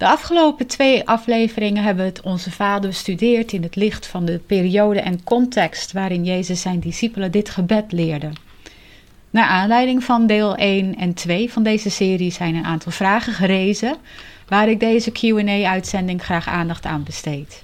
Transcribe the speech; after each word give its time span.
De 0.00 0.08
afgelopen 0.08 0.66
twee 0.66 1.08
afleveringen 1.08 1.82
hebben 1.82 2.04
we 2.04 2.10
het 2.10 2.20
Onze 2.20 2.50
Vader 2.50 2.90
bestudeerd 2.90 3.52
in 3.52 3.62
het 3.62 3.76
licht 3.76 4.06
van 4.06 4.24
de 4.24 4.38
periode 4.38 5.00
en 5.00 5.24
context 5.24 5.92
waarin 5.92 6.24
Jezus 6.24 6.60
zijn 6.60 6.80
discipelen 6.80 7.30
dit 7.30 7.50
gebed 7.50 7.92
leerde. 7.92 8.30
Naar 9.30 9.46
aanleiding 9.46 10.04
van 10.04 10.26
deel 10.26 10.56
1 10.56 10.96
en 10.96 11.14
2 11.14 11.52
van 11.52 11.62
deze 11.62 11.90
serie 11.90 12.32
zijn 12.32 12.54
een 12.54 12.64
aantal 12.64 12.92
vragen 12.92 13.32
gerezen 13.32 13.96
waar 14.48 14.68
ik 14.68 14.80
deze 14.80 15.10
QA-uitzending 15.10 16.22
graag 16.22 16.48
aandacht 16.48 16.84
aan 16.84 17.02
besteed. 17.02 17.62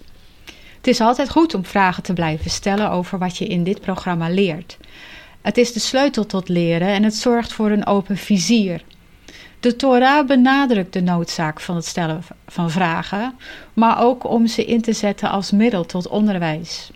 Het 0.76 0.86
is 0.86 1.00
altijd 1.00 1.30
goed 1.30 1.54
om 1.54 1.64
vragen 1.64 2.02
te 2.02 2.12
blijven 2.12 2.50
stellen 2.50 2.90
over 2.90 3.18
wat 3.18 3.36
je 3.36 3.46
in 3.46 3.64
dit 3.64 3.80
programma 3.80 4.28
leert. 4.28 4.76
Het 5.40 5.58
is 5.58 5.72
de 5.72 5.80
sleutel 5.80 6.26
tot 6.26 6.48
leren 6.48 6.88
en 6.88 7.02
het 7.02 7.14
zorgt 7.14 7.52
voor 7.52 7.70
een 7.70 7.86
open 7.86 8.16
vizier. 8.16 8.82
De 9.66 9.76
Torah 9.76 10.26
benadrukt 10.26 10.92
de 10.92 11.02
noodzaak 11.02 11.60
van 11.60 11.76
het 11.76 11.84
stellen 11.84 12.22
van 12.46 12.70
vragen, 12.70 13.34
maar 13.72 14.02
ook 14.02 14.24
om 14.24 14.46
ze 14.46 14.64
in 14.64 14.80
te 14.80 14.92
zetten 14.92 15.30
als 15.30 15.50
middel 15.50 15.84
tot 15.84 16.08
onderwijs. 16.08 16.90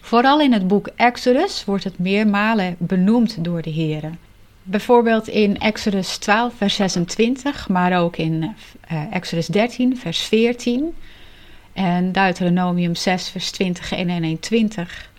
Vooral 0.00 0.40
in 0.40 0.52
het 0.52 0.68
boek 0.68 0.90
Exodus 0.96 1.64
wordt 1.64 1.84
het 1.84 1.98
meermalen 1.98 2.76
benoemd 2.78 3.44
door 3.44 3.62
de 3.62 3.70
Heren. 3.70 4.18
Bijvoorbeeld 4.62 5.28
in 5.28 5.58
Exodus 5.58 6.16
12, 6.16 6.54
vers 6.56 6.74
26, 6.74 7.68
maar 7.68 8.00
ook 8.00 8.16
in 8.16 8.54
uh, 8.92 9.02
Exodus 9.10 9.46
13, 9.46 9.96
vers 9.96 10.20
14 10.20 10.94
en 11.72 12.12
Deuteronomium 12.12 12.94
6, 12.94 13.28
vers 13.28 13.50
20 13.50 13.92
en 13.92 14.08
21. 14.08 15.10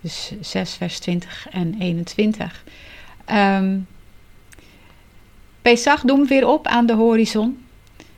Dus 0.00 0.32
6, 0.40 0.74
vers 0.74 0.98
20 0.98 1.46
en 1.50 1.74
21. 1.78 2.64
Um, 3.32 3.86
Pesach 5.62 6.00
doemt 6.00 6.28
weer 6.28 6.46
op 6.46 6.66
aan 6.66 6.86
de 6.86 6.94
horizon, 6.94 7.64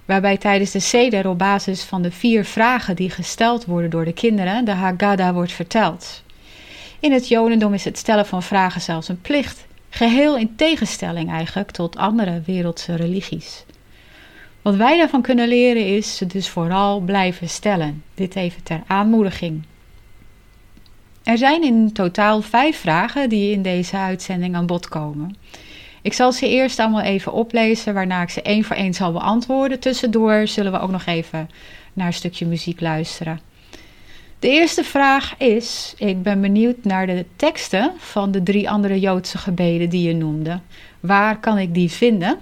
waarbij 0.04 0.36
tijdens 0.36 0.70
de 0.70 0.80
seder 0.80 1.28
op 1.28 1.38
basis 1.38 1.82
van 1.82 2.02
de 2.02 2.10
vier 2.10 2.44
vragen 2.44 2.96
die 2.96 3.10
gesteld 3.10 3.64
worden 3.64 3.90
door 3.90 4.04
de 4.04 4.12
kinderen 4.12 4.64
de 4.64 4.70
Haggadah 4.70 5.34
wordt 5.34 5.52
verteld. 5.52 6.22
In 7.00 7.12
het 7.12 7.28
Jodendom 7.28 7.74
is 7.74 7.84
het 7.84 7.98
stellen 7.98 8.26
van 8.26 8.42
vragen 8.42 8.80
zelfs 8.80 9.08
een 9.08 9.20
plicht, 9.20 9.66
geheel 9.90 10.36
in 10.36 10.56
tegenstelling 10.56 11.30
eigenlijk 11.30 11.70
tot 11.70 11.96
andere 11.96 12.42
wereldse 12.46 12.94
religies. 12.94 13.64
Wat 14.62 14.74
wij 14.74 14.98
daarvan 14.98 15.22
kunnen 15.22 15.48
leren 15.48 15.86
is 15.86 16.16
ze 16.16 16.26
dus 16.26 16.48
vooral 16.48 17.00
blijven 17.00 17.48
stellen. 17.48 18.02
Dit 18.14 18.36
even 18.36 18.62
ter 18.62 18.82
aanmoediging. 18.86 19.62
Er 21.22 21.38
zijn 21.38 21.62
in 21.62 21.92
totaal 21.92 22.42
vijf 22.42 22.78
vragen 22.78 23.28
die 23.28 23.52
in 23.52 23.62
deze 23.62 23.96
uitzending 23.96 24.54
aan 24.54 24.66
bod 24.66 24.88
komen. 24.88 25.36
Ik 26.02 26.12
zal 26.12 26.32
ze 26.32 26.48
eerst 26.48 26.78
allemaal 26.78 27.02
even 27.02 27.32
oplezen, 27.32 27.94
waarna 27.94 28.22
ik 28.22 28.30
ze 28.30 28.42
één 28.42 28.64
voor 28.64 28.76
één 28.76 28.94
zal 28.94 29.12
beantwoorden. 29.12 29.80
Tussendoor 29.80 30.46
zullen 30.46 30.72
we 30.72 30.78
ook 30.78 30.90
nog 30.90 31.06
even 31.06 31.50
naar 31.92 32.06
een 32.06 32.12
stukje 32.12 32.46
muziek 32.46 32.80
luisteren. 32.80 33.40
De 34.38 34.48
eerste 34.48 34.84
vraag 34.84 35.34
is: 35.38 35.94
ik 35.98 36.22
ben 36.22 36.40
benieuwd 36.40 36.84
naar 36.84 37.06
de 37.06 37.24
teksten 37.36 37.92
van 37.98 38.30
de 38.30 38.42
drie 38.42 38.70
andere 38.70 39.00
Joodse 39.00 39.38
gebeden 39.38 39.90
die 39.90 40.08
je 40.08 40.14
noemde. 40.14 40.60
Waar 41.00 41.40
kan 41.40 41.58
ik 41.58 41.74
die 41.74 41.90
vinden? 41.90 42.38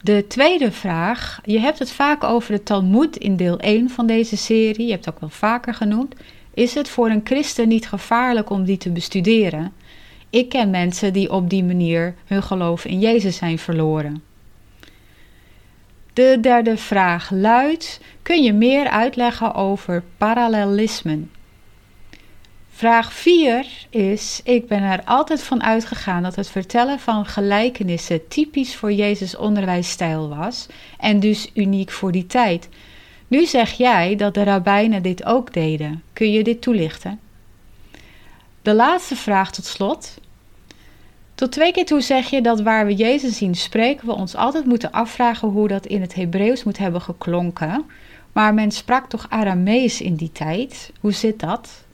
De 0.00 0.26
tweede 0.28 0.72
vraag: 0.72 1.40
je 1.44 1.58
hebt 1.58 1.78
het 1.78 1.90
vaak 1.90 2.24
over 2.24 2.52
de 2.52 2.62
Talmud 2.62 3.16
in 3.16 3.36
deel 3.36 3.58
1 3.58 3.90
van 3.90 4.06
deze 4.06 4.36
serie, 4.36 4.84
je 4.84 4.92
hebt 4.92 5.04
het 5.04 5.14
ook 5.14 5.20
wel 5.20 5.30
vaker 5.30 5.74
genoemd. 5.74 6.14
Is 6.54 6.74
het 6.74 6.88
voor 6.88 7.08
een 7.10 7.20
christen 7.24 7.68
niet 7.68 7.88
gevaarlijk 7.88 8.50
om 8.50 8.64
die 8.64 8.76
te 8.76 8.90
bestuderen? 8.90 9.72
Ik 10.34 10.48
ken 10.48 10.70
mensen 10.70 11.12
die 11.12 11.32
op 11.32 11.50
die 11.50 11.64
manier 11.64 12.14
hun 12.24 12.42
geloof 12.42 12.84
in 12.84 13.00
Jezus 13.00 13.36
zijn 13.36 13.58
verloren. 13.58 14.22
De 16.12 16.38
derde 16.40 16.76
vraag 16.76 17.30
luidt: 17.30 18.00
kun 18.22 18.42
je 18.42 18.52
meer 18.52 18.88
uitleggen 18.88 19.54
over 19.54 20.02
parallelismen? 20.16 21.30
Vraag 22.70 23.12
4 23.12 23.66
is: 23.90 24.40
Ik 24.44 24.68
ben 24.68 24.82
er 24.82 25.04
altijd 25.04 25.42
van 25.42 25.62
uitgegaan 25.62 26.22
dat 26.22 26.36
het 26.36 26.48
vertellen 26.48 26.98
van 26.98 27.26
gelijkenissen 27.26 28.28
typisch 28.28 28.76
voor 28.76 28.92
Jezus' 28.92 29.36
onderwijsstijl 29.36 30.28
was 30.28 30.66
en 30.98 31.20
dus 31.20 31.50
uniek 31.54 31.90
voor 31.90 32.12
die 32.12 32.26
tijd. 32.26 32.68
Nu 33.28 33.46
zeg 33.46 33.72
jij 33.72 34.16
dat 34.16 34.34
de 34.34 34.42
rabbijnen 34.42 35.02
dit 35.02 35.24
ook 35.24 35.52
deden. 35.52 36.02
Kun 36.12 36.32
je 36.32 36.44
dit 36.44 36.62
toelichten? 36.62 37.20
De 38.62 38.74
laatste 38.74 39.16
vraag 39.16 39.52
tot 39.52 39.64
slot. 39.64 40.22
Tot 41.34 41.52
twee 41.52 41.72
keer 41.72 41.84
toe 41.84 42.00
zeg 42.00 42.30
je 42.30 42.40
dat 42.40 42.60
waar 42.60 42.86
we 42.86 42.94
Jezus 42.94 43.36
zien 43.36 43.54
spreken, 43.54 44.06
we 44.06 44.12
ons 44.12 44.36
altijd 44.36 44.64
moeten 44.64 44.92
afvragen 44.92 45.48
hoe 45.48 45.68
dat 45.68 45.86
in 45.86 46.00
het 46.00 46.14
Hebreeuws 46.14 46.64
moet 46.64 46.78
hebben 46.78 47.00
geklonken. 47.00 47.84
Maar 48.32 48.54
men 48.54 48.70
sprak 48.70 49.08
toch 49.08 49.26
Aramees 49.28 50.00
in 50.00 50.14
die 50.14 50.32
tijd? 50.32 50.92
Hoe 51.00 51.12
zit 51.12 51.40
dat? 51.40 51.84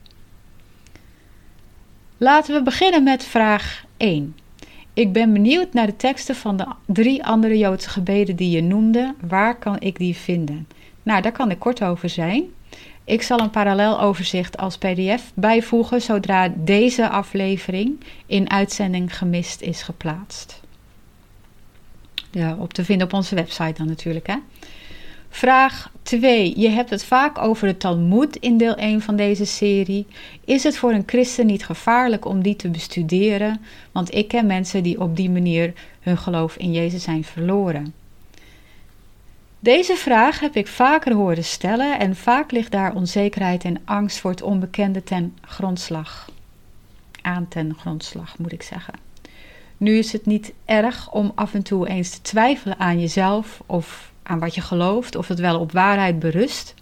Laten 2.16 2.54
we 2.54 2.62
beginnen 2.62 3.02
met 3.02 3.24
vraag 3.24 3.84
1. 3.96 4.34
Ik 4.94 5.12
ben 5.12 5.32
benieuwd 5.32 5.72
naar 5.72 5.86
de 5.86 5.96
teksten 5.96 6.34
van 6.34 6.56
de 6.56 6.66
drie 6.86 7.24
andere 7.24 7.58
Joodse 7.58 7.88
gebeden 7.88 8.36
die 8.36 8.50
je 8.50 8.62
noemde. 8.62 9.14
Waar 9.20 9.56
kan 9.58 9.80
ik 9.80 9.98
die 9.98 10.16
vinden? 10.16 10.68
Nou, 11.02 11.22
daar 11.22 11.32
kan 11.32 11.50
ik 11.50 11.58
kort 11.58 11.82
over 11.82 12.08
zijn. 12.08 12.44
Ik 13.10 13.22
zal 13.22 13.40
een 13.40 13.50
paralleloverzicht 13.50 14.56
als 14.56 14.78
PDF 14.78 15.32
bijvoegen 15.34 16.02
zodra 16.02 16.52
deze 16.56 17.08
aflevering 17.08 18.00
in 18.26 18.50
uitzending 18.50 19.16
gemist 19.16 19.60
is 19.60 19.82
geplaatst. 19.82 20.60
Ja, 22.30 22.56
op 22.58 22.72
te 22.72 22.84
vinden 22.84 23.06
op 23.06 23.12
onze 23.12 23.34
website 23.34 23.72
dan 23.76 23.86
natuurlijk. 23.86 24.26
Hè? 24.26 24.36
Vraag 25.28 25.90
2. 26.02 26.58
Je 26.60 26.68
hebt 26.68 26.90
het 26.90 27.04
vaak 27.04 27.38
over 27.38 27.68
de 27.68 27.76
Talmud 27.76 28.36
in 28.36 28.56
deel 28.56 28.74
1 28.74 29.00
van 29.00 29.16
deze 29.16 29.44
serie. 29.44 30.06
Is 30.44 30.62
het 30.62 30.76
voor 30.76 30.92
een 30.92 31.04
christen 31.06 31.46
niet 31.46 31.64
gevaarlijk 31.64 32.24
om 32.24 32.42
die 32.42 32.56
te 32.56 32.68
bestuderen? 32.68 33.60
Want 33.92 34.14
ik 34.14 34.28
ken 34.28 34.46
mensen 34.46 34.82
die 34.82 35.00
op 35.00 35.16
die 35.16 35.30
manier 35.30 35.72
hun 36.00 36.18
geloof 36.18 36.56
in 36.56 36.72
Jezus 36.72 37.02
zijn 37.02 37.24
verloren. 37.24 37.99
Deze 39.62 39.96
vraag 39.96 40.40
heb 40.40 40.56
ik 40.56 40.66
vaker 40.66 41.12
horen 41.12 41.44
stellen 41.44 41.98
en 41.98 42.16
vaak 42.16 42.50
ligt 42.50 42.70
daar 42.70 42.94
onzekerheid 42.94 43.64
en 43.64 43.80
angst 43.84 44.18
voor 44.18 44.30
het 44.30 44.42
onbekende 44.42 45.04
ten 45.04 45.38
grondslag. 45.40 46.30
Aan 47.22 47.48
ten 47.48 47.74
grondslag 47.78 48.38
moet 48.38 48.52
ik 48.52 48.62
zeggen. 48.62 48.94
Nu 49.76 49.98
is 49.98 50.12
het 50.12 50.26
niet 50.26 50.52
erg 50.64 51.12
om 51.12 51.32
af 51.34 51.54
en 51.54 51.62
toe 51.62 51.88
eens 51.88 52.10
te 52.10 52.22
twijfelen 52.22 52.78
aan 52.78 53.00
jezelf 53.00 53.62
of 53.66 54.12
aan 54.22 54.38
wat 54.38 54.54
je 54.54 54.60
gelooft, 54.60 55.16
of 55.16 55.28
het 55.28 55.38
wel 55.38 55.60
op 55.60 55.72
waarheid 55.72 56.18
berust. 56.18 56.74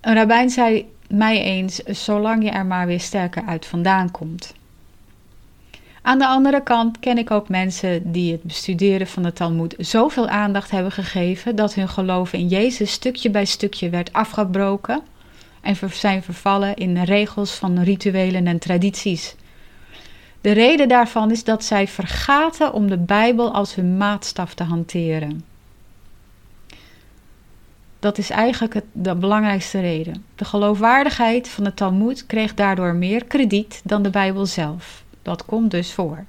Een 0.00 0.14
rabbijn 0.14 0.50
zei 0.50 0.92
mij 1.08 1.42
eens: 1.42 1.76
zolang 1.76 2.44
je 2.44 2.50
er 2.50 2.66
maar 2.66 2.86
weer 2.86 3.00
sterker 3.00 3.42
uit 3.46 3.66
vandaan 3.66 4.10
komt. 4.10 4.54
Aan 6.06 6.18
de 6.18 6.26
andere 6.26 6.62
kant 6.62 6.98
ken 6.98 7.18
ik 7.18 7.30
ook 7.30 7.48
mensen 7.48 8.12
die 8.12 8.32
het 8.32 8.42
bestuderen 8.42 9.06
van 9.06 9.22
de 9.22 9.32
Talmud 9.32 9.74
zoveel 9.78 10.28
aandacht 10.28 10.70
hebben 10.70 10.92
gegeven 10.92 11.56
dat 11.56 11.74
hun 11.74 11.88
geloof 11.88 12.32
in 12.32 12.48
Jezus 12.48 12.92
stukje 12.92 13.30
bij 13.30 13.44
stukje 13.44 13.90
werd 13.90 14.12
afgebroken 14.12 15.00
en 15.60 15.76
zijn 15.90 16.22
vervallen 16.22 16.76
in 16.76 17.02
regels 17.02 17.52
van 17.52 17.82
rituelen 17.82 18.46
en 18.46 18.58
tradities. 18.58 19.34
De 20.40 20.50
reden 20.50 20.88
daarvan 20.88 21.30
is 21.30 21.44
dat 21.44 21.64
zij 21.64 21.88
vergaten 21.88 22.72
om 22.72 22.88
de 22.88 22.98
Bijbel 22.98 23.52
als 23.52 23.74
hun 23.74 23.96
maatstaf 23.96 24.54
te 24.54 24.64
hanteren. 24.64 25.44
Dat 27.98 28.18
is 28.18 28.30
eigenlijk 28.30 28.80
de 28.92 29.14
belangrijkste 29.14 29.80
reden. 29.80 30.24
De 30.34 30.44
geloofwaardigheid 30.44 31.48
van 31.48 31.64
de 31.64 31.74
Talmud 31.74 32.26
kreeg 32.26 32.54
daardoor 32.54 32.94
meer 32.94 33.24
krediet 33.24 33.80
dan 33.84 34.02
de 34.02 34.10
Bijbel 34.10 34.46
zelf. 34.46 35.04
Dat 35.26 35.44
komt 35.44 35.70
dus 35.70 35.92
voor. 35.92 36.24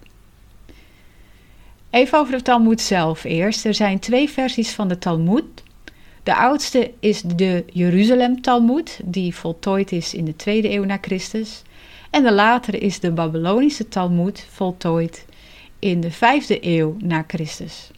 Even 1.89 2.19
over 2.19 2.37
de 2.37 2.41
Talmud 2.41 2.81
zelf 2.81 3.23
eerst. 3.23 3.65
Er 3.65 3.73
zijn 3.73 3.99
twee 3.99 4.29
versies 4.29 4.71
van 4.71 4.87
de 4.87 4.97
Talmud. 4.97 5.43
De 6.23 6.35
oudste 6.35 6.91
is 6.99 7.21
de 7.21 7.65
Jeruzalem 7.73 8.41
Talmud, 8.41 8.99
die 9.03 9.35
voltooid 9.35 9.91
is 9.91 10.13
in 10.13 10.25
de 10.25 10.35
tweede 10.35 10.71
eeuw 10.71 10.83
na 10.83 10.97
Christus. 11.01 11.61
En 12.09 12.23
de 12.23 12.31
latere 12.31 12.77
is 12.77 12.99
de 12.99 13.11
Babylonische 13.11 13.87
Talmud, 13.87 14.45
voltooid 14.49 15.25
in 15.79 16.01
de 16.01 16.11
vijfde 16.11 16.57
eeuw 16.61 16.95
na 16.99 17.23
Christus. 17.27 17.91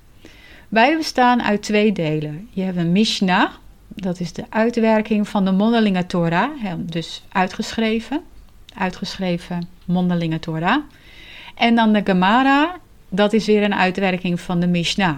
Beide 0.67 0.97
bestaan 0.97 1.41
uit 1.41 1.61
twee 1.61 1.91
delen. 1.91 2.49
Je 2.51 2.61
hebt 2.61 2.77
een 2.77 2.91
Mishnah, 2.91 3.51
Dat 3.87 4.19
is 4.19 4.33
de 4.33 4.43
uitwerking 4.49 5.27
van 5.27 5.45
de 5.45 5.51
mondelinge 5.51 6.05
Torah, 6.05 6.51
dus 6.79 7.23
uitgeschreven. 7.29 8.21
Uitgeschreven 8.75 9.69
mondelinge 9.85 10.39
Torah. 10.39 10.83
En 11.55 11.75
dan 11.75 11.93
de 11.93 12.01
Gemara, 12.03 12.75
dat 13.09 13.33
is 13.33 13.45
weer 13.45 13.63
een 13.63 13.75
uitwerking 13.75 14.39
van 14.39 14.59
de 14.59 14.67
Mishnah. 14.67 15.17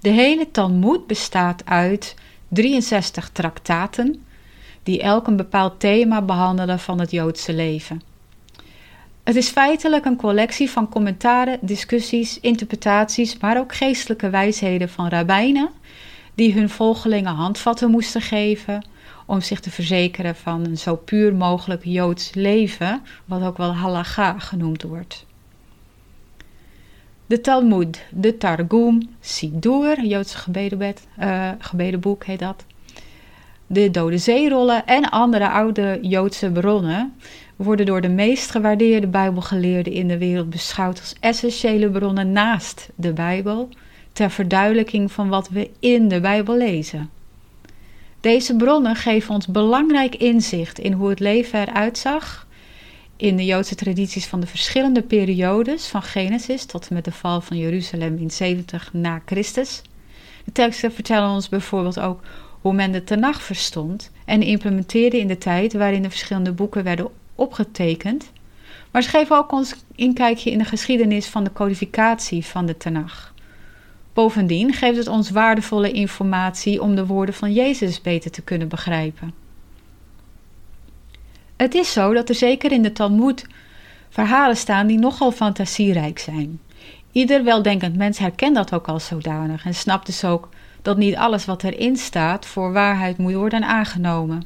De 0.00 0.08
hele 0.08 0.50
Talmud 0.50 1.06
bestaat 1.06 1.62
uit 1.64 2.14
63 2.48 3.28
traktaten 3.28 4.24
die 4.82 5.02
elk 5.02 5.26
een 5.26 5.36
bepaald 5.36 5.80
thema 5.80 6.22
behandelen 6.22 6.78
van 6.78 7.00
het 7.00 7.10
Joodse 7.10 7.54
leven. 7.54 8.02
Het 9.24 9.36
is 9.36 9.48
feitelijk 9.48 10.04
een 10.04 10.16
collectie 10.16 10.70
van 10.70 10.88
commentaren, 10.88 11.58
discussies, 11.60 12.40
interpretaties, 12.40 13.38
maar 13.38 13.58
ook 13.58 13.74
geestelijke 13.74 14.30
wijsheden 14.30 14.88
van 14.88 15.08
rabbijnen 15.08 15.70
die 16.34 16.52
hun 16.52 16.68
volgelingen 16.68 17.34
handvatten 17.34 17.90
moesten 17.90 18.20
geven 18.20 18.84
om 19.26 19.40
zich 19.40 19.60
te 19.60 19.70
verzekeren 19.70 20.36
van 20.36 20.64
een 20.64 20.78
zo 20.78 20.96
puur 20.96 21.34
mogelijk 21.34 21.84
Joods 21.84 22.34
leven, 22.34 23.02
wat 23.24 23.42
ook 23.42 23.56
wel 23.56 23.74
halacha 23.74 24.38
genoemd 24.38 24.82
wordt. 24.82 25.26
De 27.26 27.40
Talmud, 27.40 28.02
de 28.10 28.36
Targum, 28.36 29.08
Sidur, 29.20 30.06
Joodse 30.06 30.38
gebedenbed, 30.38 31.06
uh, 31.20 31.50
gebedenboek 31.58 32.24
heet 32.24 32.38
dat. 32.38 32.64
De 33.66 33.90
Dode 33.90 34.18
Zeerollen 34.18 34.86
en 34.86 35.10
andere 35.10 35.48
oude 35.48 35.98
Joodse 36.02 36.50
bronnen 36.50 37.14
worden 37.56 37.86
door 37.86 38.00
de 38.00 38.08
meest 38.08 38.50
gewaardeerde 38.50 39.06
Bijbelgeleerden 39.06 39.92
in 39.92 40.08
de 40.08 40.18
wereld 40.18 40.50
beschouwd 40.50 41.00
als 41.00 41.14
essentiële 41.20 41.90
bronnen 41.90 42.32
naast 42.32 42.88
de 42.94 43.12
Bijbel, 43.12 43.68
ter 44.12 44.30
verduidelijking 44.30 45.12
van 45.12 45.28
wat 45.28 45.48
we 45.48 45.70
in 45.80 46.08
de 46.08 46.20
Bijbel 46.20 46.56
lezen. 46.56 47.10
Deze 48.20 48.56
bronnen 48.56 48.96
geven 48.96 49.34
ons 49.34 49.46
belangrijk 49.46 50.14
inzicht 50.14 50.78
in 50.78 50.92
hoe 50.92 51.08
het 51.08 51.20
leven 51.20 51.60
eruit 51.60 51.98
zag 51.98 52.46
in 53.16 53.36
de 53.36 53.44
Joodse 53.44 53.74
tradities 53.74 54.26
van 54.26 54.40
de 54.40 54.46
verschillende 54.46 55.02
periodes, 55.02 55.86
van 55.86 56.02
Genesis 56.02 56.64
tot 56.64 56.88
en 56.88 56.94
met 56.94 57.04
de 57.04 57.12
val 57.12 57.40
van 57.40 57.56
Jeruzalem 57.56 58.18
in 58.18 58.30
70 58.30 58.90
na 58.92 59.22
Christus. 59.24 59.82
De 60.44 60.52
teksten 60.52 60.92
vertellen 60.92 61.30
ons 61.30 61.48
bijvoorbeeld 61.48 62.00
ook 62.00 62.20
hoe 62.60 62.72
men 62.72 62.92
de 62.92 63.04
Tenach 63.04 63.42
verstond 63.42 64.10
en 64.24 64.42
implementeerde 64.42 65.18
in 65.18 65.28
de 65.28 65.38
tijd 65.38 65.72
waarin 65.72 66.02
de 66.02 66.10
verschillende 66.10 66.52
boeken 66.52 66.84
werden 66.84 67.08
opgetekend. 67.34 68.30
Maar 68.90 69.02
ze 69.02 69.08
geven 69.08 69.36
ook 69.36 69.52
ons 69.52 69.74
inkijkje 69.94 70.50
in 70.50 70.58
de 70.58 70.64
geschiedenis 70.64 71.26
van 71.26 71.44
de 71.44 71.52
codificatie 71.52 72.44
van 72.44 72.66
de 72.66 72.76
Tenach. 72.76 73.34
Bovendien 74.16 74.72
geeft 74.72 74.96
het 74.96 75.08
ons 75.08 75.30
waardevolle 75.30 75.90
informatie 75.90 76.82
om 76.82 76.94
de 76.94 77.06
woorden 77.06 77.34
van 77.34 77.52
Jezus 77.52 78.00
beter 78.00 78.30
te 78.30 78.42
kunnen 78.42 78.68
begrijpen. 78.68 79.34
Het 81.56 81.74
is 81.74 81.92
zo 81.92 82.12
dat 82.12 82.28
er 82.28 82.34
zeker 82.34 82.72
in 82.72 82.82
de 82.82 82.92
Talmud 82.92 83.46
verhalen 84.08 84.56
staan 84.56 84.86
die 84.86 84.98
nogal 84.98 85.32
fantasierijk 85.32 86.18
zijn. 86.18 86.60
Ieder 87.12 87.44
weldenkend 87.44 87.96
mens 87.96 88.18
herkent 88.18 88.54
dat 88.54 88.74
ook 88.74 88.88
als 88.88 89.06
zodanig 89.06 89.64
en 89.64 89.74
snapt 89.74 90.06
dus 90.06 90.24
ook 90.24 90.48
dat 90.82 90.96
niet 90.96 91.16
alles 91.16 91.44
wat 91.44 91.62
erin 91.62 91.96
staat 91.96 92.46
voor 92.46 92.72
waarheid 92.72 93.18
moet 93.18 93.34
worden 93.34 93.64
aangenomen. 93.64 94.42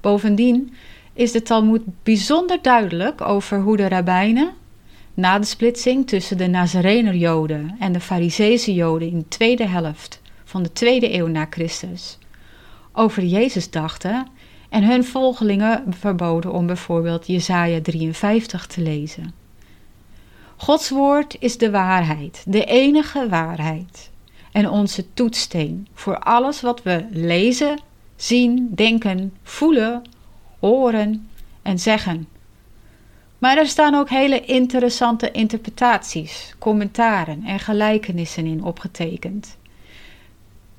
Bovendien 0.00 0.74
is 1.12 1.32
de 1.32 1.42
Talmud 1.42 1.82
bijzonder 2.02 2.58
duidelijk 2.62 3.20
over 3.20 3.60
hoe 3.60 3.76
de 3.76 3.88
rabbijnen 3.88 4.50
na 5.18 5.38
de 5.38 5.46
splitsing 5.46 6.06
tussen 6.06 6.36
de 6.36 6.46
Nazarener 6.46 7.14
Joden 7.14 7.76
en 7.78 7.92
de 7.92 8.00
Fariseese 8.00 8.74
Joden 8.74 9.10
in 9.10 9.18
de 9.18 9.28
tweede 9.28 9.66
helft 9.66 10.20
van 10.44 10.62
de 10.62 10.72
tweede 10.72 11.14
eeuw 11.14 11.26
na 11.26 11.46
Christus 11.50 12.18
over 12.92 13.24
Jezus 13.24 13.70
dachten 13.70 14.26
en 14.68 14.84
hun 14.84 15.04
volgelingen 15.04 15.84
verboden 15.88 16.52
om 16.52 16.66
bijvoorbeeld 16.66 17.26
Jesaja 17.26 17.80
53 17.80 18.66
te 18.66 18.80
lezen. 18.80 19.34
Gods 20.56 20.90
woord 20.90 21.36
is 21.38 21.58
de 21.58 21.70
waarheid, 21.70 22.42
de 22.46 22.64
enige 22.64 23.28
waarheid 23.28 24.10
en 24.52 24.70
onze 24.70 25.04
toetssteen 25.14 25.88
voor 25.94 26.18
alles 26.18 26.60
wat 26.60 26.82
we 26.82 27.04
lezen, 27.10 27.80
zien, 28.16 28.68
denken, 28.74 29.32
voelen, 29.42 30.02
horen 30.58 31.28
en 31.62 31.78
zeggen. 31.78 32.28
Maar 33.38 33.58
er 33.58 33.66
staan 33.66 33.94
ook 33.94 34.08
hele 34.08 34.40
interessante 34.40 35.30
interpretaties, 35.30 36.54
commentaren 36.58 37.44
en 37.44 37.58
gelijkenissen 37.58 38.46
in 38.46 38.64
opgetekend, 38.64 39.56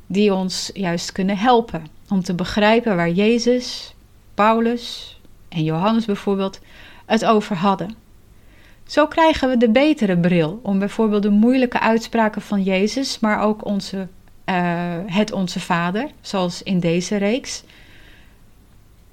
die 0.07 0.33
ons 0.33 0.69
juist 0.73 1.11
kunnen 1.11 1.37
helpen 1.37 1.87
om 2.09 2.23
te 2.23 2.35
begrijpen 2.35 2.95
waar 2.95 3.09
Jezus, 3.09 3.93
Paulus 4.33 5.17
en 5.49 5.63
Johannes 5.63 6.05
bijvoorbeeld 6.05 6.59
het 7.05 7.25
over 7.25 7.55
hadden. 7.55 7.95
Zo 8.85 9.07
krijgen 9.07 9.49
we 9.49 9.57
de 9.57 9.69
betere 9.69 10.17
bril 10.17 10.59
om 10.63 10.79
bijvoorbeeld 10.79 11.23
de 11.23 11.29
moeilijke 11.29 11.79
uitspraken 11.79 12.41
van 12.41 12.63
Jezus, 12.63 13.19
maar 13.19 13.41
ook 13.41 13.65
onze, 13.65 14.07
uh, 14.45 14.55
het 15.05 15.31
Onze 15.31 15.59
Vader, 15.59 16.09
zoals 16.21 16.63
in 16.63 16.79
deze 16.79 17.15
reeks, 17.15 17.63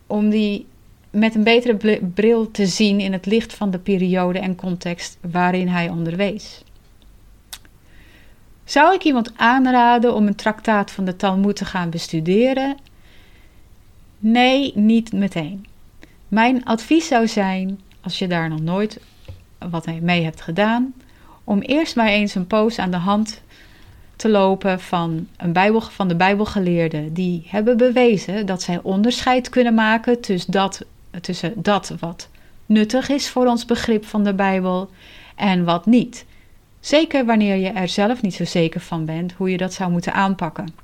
om 0.06 0.30
die 0.30 0.66
met 1.18 1.34
een 1.34 1.44
betere 1.44 2.00
bril 2.14 2.50
te 2.50 2.66
zien 2.66 3.00
in 3.00 3.12
het 3.12 3.26
licht 3.26 3.54
van 3.54 3.70
de 3.70 3.78
periode 3.78 4.38
en 4.38 4.54
context 4.54 5.18
waarin 5.30 5.68
hij 5.68 5.88
onderwees. 5.88 6.62
Zou 8.64 8.94
ik 8.94 9.02
iemand 9.02 9.32
aanraden 9.36 10.14
om 10.14 10.26
een 10.26 10.34
traktaat 10.34 10.90
van 10.90 11.04
de 11.04 11.16
Talmud 11.16 11.56
te 11.56 11.64
gaan 11.64 11.90
bestuderen? 11.90 12.76
Nee, 14.18 14.72
niet 14.74 15.12
meteen. 15.12 15.66
Mijn 16.28 16.64
advies 16.64 17.06
zou 17.06 17.28
zijn, 17.28 17.80
als 18.00 18.18
je 18.18 18.26
daar 18.26 18.48
nog 18.48 18.60
nooit 18.60 19.00
wat 19.70 20.00
mee 20.00 20.24
hebt 20.24 20.40
gedaan, 20.40 20.94
om 21.44 21.60
eerst 21.60 21.96
maar 21.96 22.08
eens 22.08 22.34
een 22.34 22.46
poos 22.46 22.78
aan 22.78 22.90
de 22.90 22.96
hand 22.96 23.42
te 24.16 24.28
lopen 24.28 24.80
van, 24.80 25.28
een 25.36 25.52
Bijbel, 25.52 25.80
van 25.80 26.08
de 26.08 26.16
Bijbelgeleerden. 26.16 27.12
Die 27.12 27.46
hebben 27.48 27.76
bewezen 27.76 28.46
dat 28.46 28.62
zij 28.62 28.80
onderscheid 28.82 29.48
kunnen 29.48 29.74
maken 29.74 30.20
tussen 30.20 30.52
dat, 30.52 30.84
tussen 31.20 31.52
dat 31.56 31.94
wat 31.98 32.28
nuttig 32.66 33.08
is 33.08 33.28
voor 33.28 33.46
ons 33.46 33.64
begrip 33.64 34.04
van 34.04 34.24
de 34.24 34.34
Bijbel 34.34 34.90
en 35.34 35.64
wat 35.64 35.86
niet. 35.86 36.26
Zeker 36.80 37.24
wanneer 37.24 37.56
je 37.56 37.68
er 37.68 37.88
zelf 37.88 38.22
niet 38.22 38.34
zo 38.34 38.44
zeker 38.44 38.80
van 38.80 39.04
bent 39.04 39.32
hoe 39.32 39.50
je 39.50 39.56
dat 39.56 39.72
zou 39.72 39.90
moeten 39.90 40.12
aanpakken. 40.12 40.74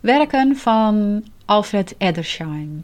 Werken 0.00 0.56
van 0.56 1.24
Alfred 1.44 1.94
Edersheim, 1.98 2.82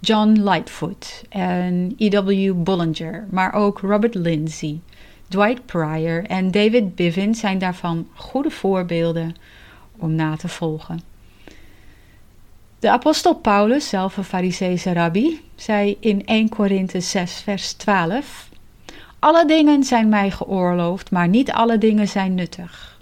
John 0.00 0.40
Lightfoot 0.40 1.24
en 1.28 1.94
E.W. 1.96 2.52
Bollinger, 2.54 3.26
maar 3.30 3.54
ook 3.54 3.80
Robert 3.80 4.14
Lindsay, 4.14 4.80
Dwight 5.28 5.66
Pryor 5.66 6.24
en 6.24 6.50
David 6.50 6.94
Bivin 6.94 7.34
zijn 7.34 7.58
daarvan 7.58 8.08
goede 8.14 8.50
voorbeelden 8.50 9.36
om 9.96 10.14
na 10.14 10.36
te 10.36 10.48
volgen. 10.48 11.11
De 12.82 12.90
apostel 12.90 13.34
Paulus, 13.34 13.88
zelf 13.88 14.16
een 14.16 14.24
Fariseese 14.24 14.92
rabbi, 14.92 15.40
zei 15.54 15.96
in 16.00 16.26
1 16.26 16.48
Korinthe 16.48 17.00
6 17.00 17.40
vers 17.40 17.72
12: 17.72 18.48
Alle 19.18 19.46
dingen 19.46 19.84
zijn 19.84 20.08
mij 20.08 20.30
geoorloofd, 20.30 21.10
maar 21.10 21.28
niet 21.28 21.52
alle 21.52 21.78
dingen 21.78 22.08
zijn 22.08 22.34
nuttig. 22.34 23.00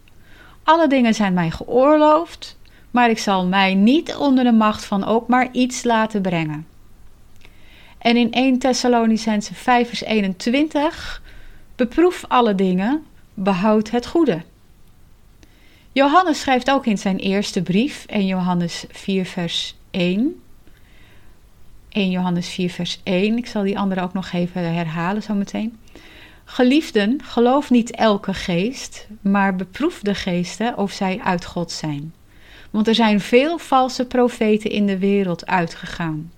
Alle 0.63 0.89
dingen 0.89 1.15
zijn 1.15 1.33
mij 1.33 1.51
geoorloofd, 1.51 2.59
maar 2.91 3.11
ik 3.11 3.19
zal 3.19 3.47
mij 3.47 3.75
niet 3.75 4.15
onder 4.15 4.45
de 4.45 4.53
macht 4.53 4.85
van 4.85 5.05
ook 5.05 5.29
maar 5.29 5.49
iets 5.53 5.85
laten 5.85 6.23
brengen. 6.23 6.67
En 7.99 8.17
in 8.17 8.33
1 8.33 8.59
Thessalonicense 8.59 9.55
5 9.55 9.89
vers 9.89 10.03
21 10.03 11.23
beproef 11.77 12.25
alle 12.29 12.55
dingen, 12.55 13.05
behoud 13.35 13.91
het 13.91 14.07
goede. 14.07 14.43
Johannes 15.93 16.41
schrijft 16.41 16.71
ook 16.71 16.87
in 16.87 16.99
zijn 16.99 17.19
eerste 17.19 17.63
brief, 17.63 18.05
1 18.07 18.27
Johannes 18.27 18.85
4 18.91 19.25
vers 19.25 19.77
1. 19.91 20.43
1 21.89 22.11
Johannes 22.11 22.49
4 22.49 22.71
vers 22.71 23.01
1, 23.03 23.37
ik 23.37 23.47
zal 23.47 23.63
die 23.63 23.79
andere 23.79 24.01
ook 24.01 24.13
nog 24.13 24.33
even 24.33 24.75
herhalen 24.75 25.23
zometeen. 25.23 25.79
Geliefden, 26.45 27.23
geloof 27.23 27.71
niet 27.71 27.91
elke 27.91 28.35
geest, 28.35 29.09
maar 29.21 29.57
beproef 29.57 30.01
de 30.01 30.15
geesten 30.15 30.77
of 30.79 30.93
zij 30.93 31.21
uit 31.25 31.45
God 31.45 31.71
zijn. 31.73 32.15
Want 32.71 32.89
er 32.89 32.95
zijn 32.95 33.21
veel 33.21 33.59
valse 33.59 34.07
profeten 34.07 34.71
in 34.71 34.87
de 34.87 34.99
wereld 34.99 35.47
uitgegaan. 35.47 36.33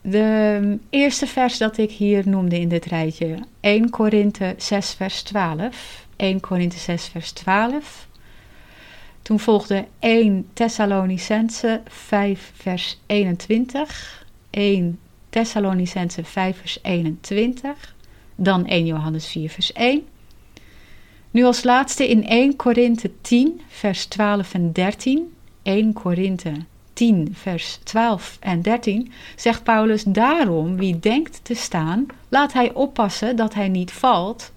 De 0.00 0.78
eerste 0.90 1.26
vers 1.26 1.58
dat 1.58 1.78
ik 1.78 1.90
hier 1.90 2.28
noemde 2.28 2.60
in 2.60 2.68
dit 2.68 2.84
rijtje, 2.84 3.38
1 3.60 3.90
Korinthe 3.90 4.54
6 4.56 4.94
vers 4.94 5.22
12. 5.22 6.05
1 6.16 6.40
Korinthe 6.40 6.78
6 6.78 7.06
vers 7.06 7.32
12. 7.32 8.06
Toen 9.22 9.40
volgde 9.40 9.86
1 9.98 10.48
Thessalonicense 10.52 11.82
5 11.88 12.52
vers 12.54 12.98
21. 13.06 14.24
1 14.50 14.98
Thessalonicense 15.30 16.24
5 16.24 16.58
vers 16.58 16.78
21. 16.82 17.94
Dan 18.34 18.66
1 18.66 18.86
Johannes 18.86 19.26
4 19.26 19.50
vers 19.50 19.72
1. 19.72 20.06
Nu 21.30 21.44
als 21.44 21.64
laatste 21.64 22.08
in 22.08 22.26
1 22.26 22.56
Korinthe 22.56 23.10
10, 23.20 23.60
vers 23.68 24.06
12 24.06 24.54
en 24.54 24.72
13. 24.72 25.34
1 25.62 25.92
Korinthe 25.92 26.52
10, 26.92 27.28
vers 27.32 27.78
12 27.82 28.36
en 28.40 28.62
13 28.62 29.12
zegt 29.36 29.64
Paulus: 29.64 30.02
Daarom, 30.02 30.76
wie 30.76 30.98
denkt 30.98 31.40
te 31.42 31.54
staan, 31.54 32.06
laat 32.28 32.52
hij 32.52 32.72
oppassen 32.74 33.36
dat 33.36 33.54
hij 33.54 33.68
niet 33.68 33.92
valt. 33.92 34.52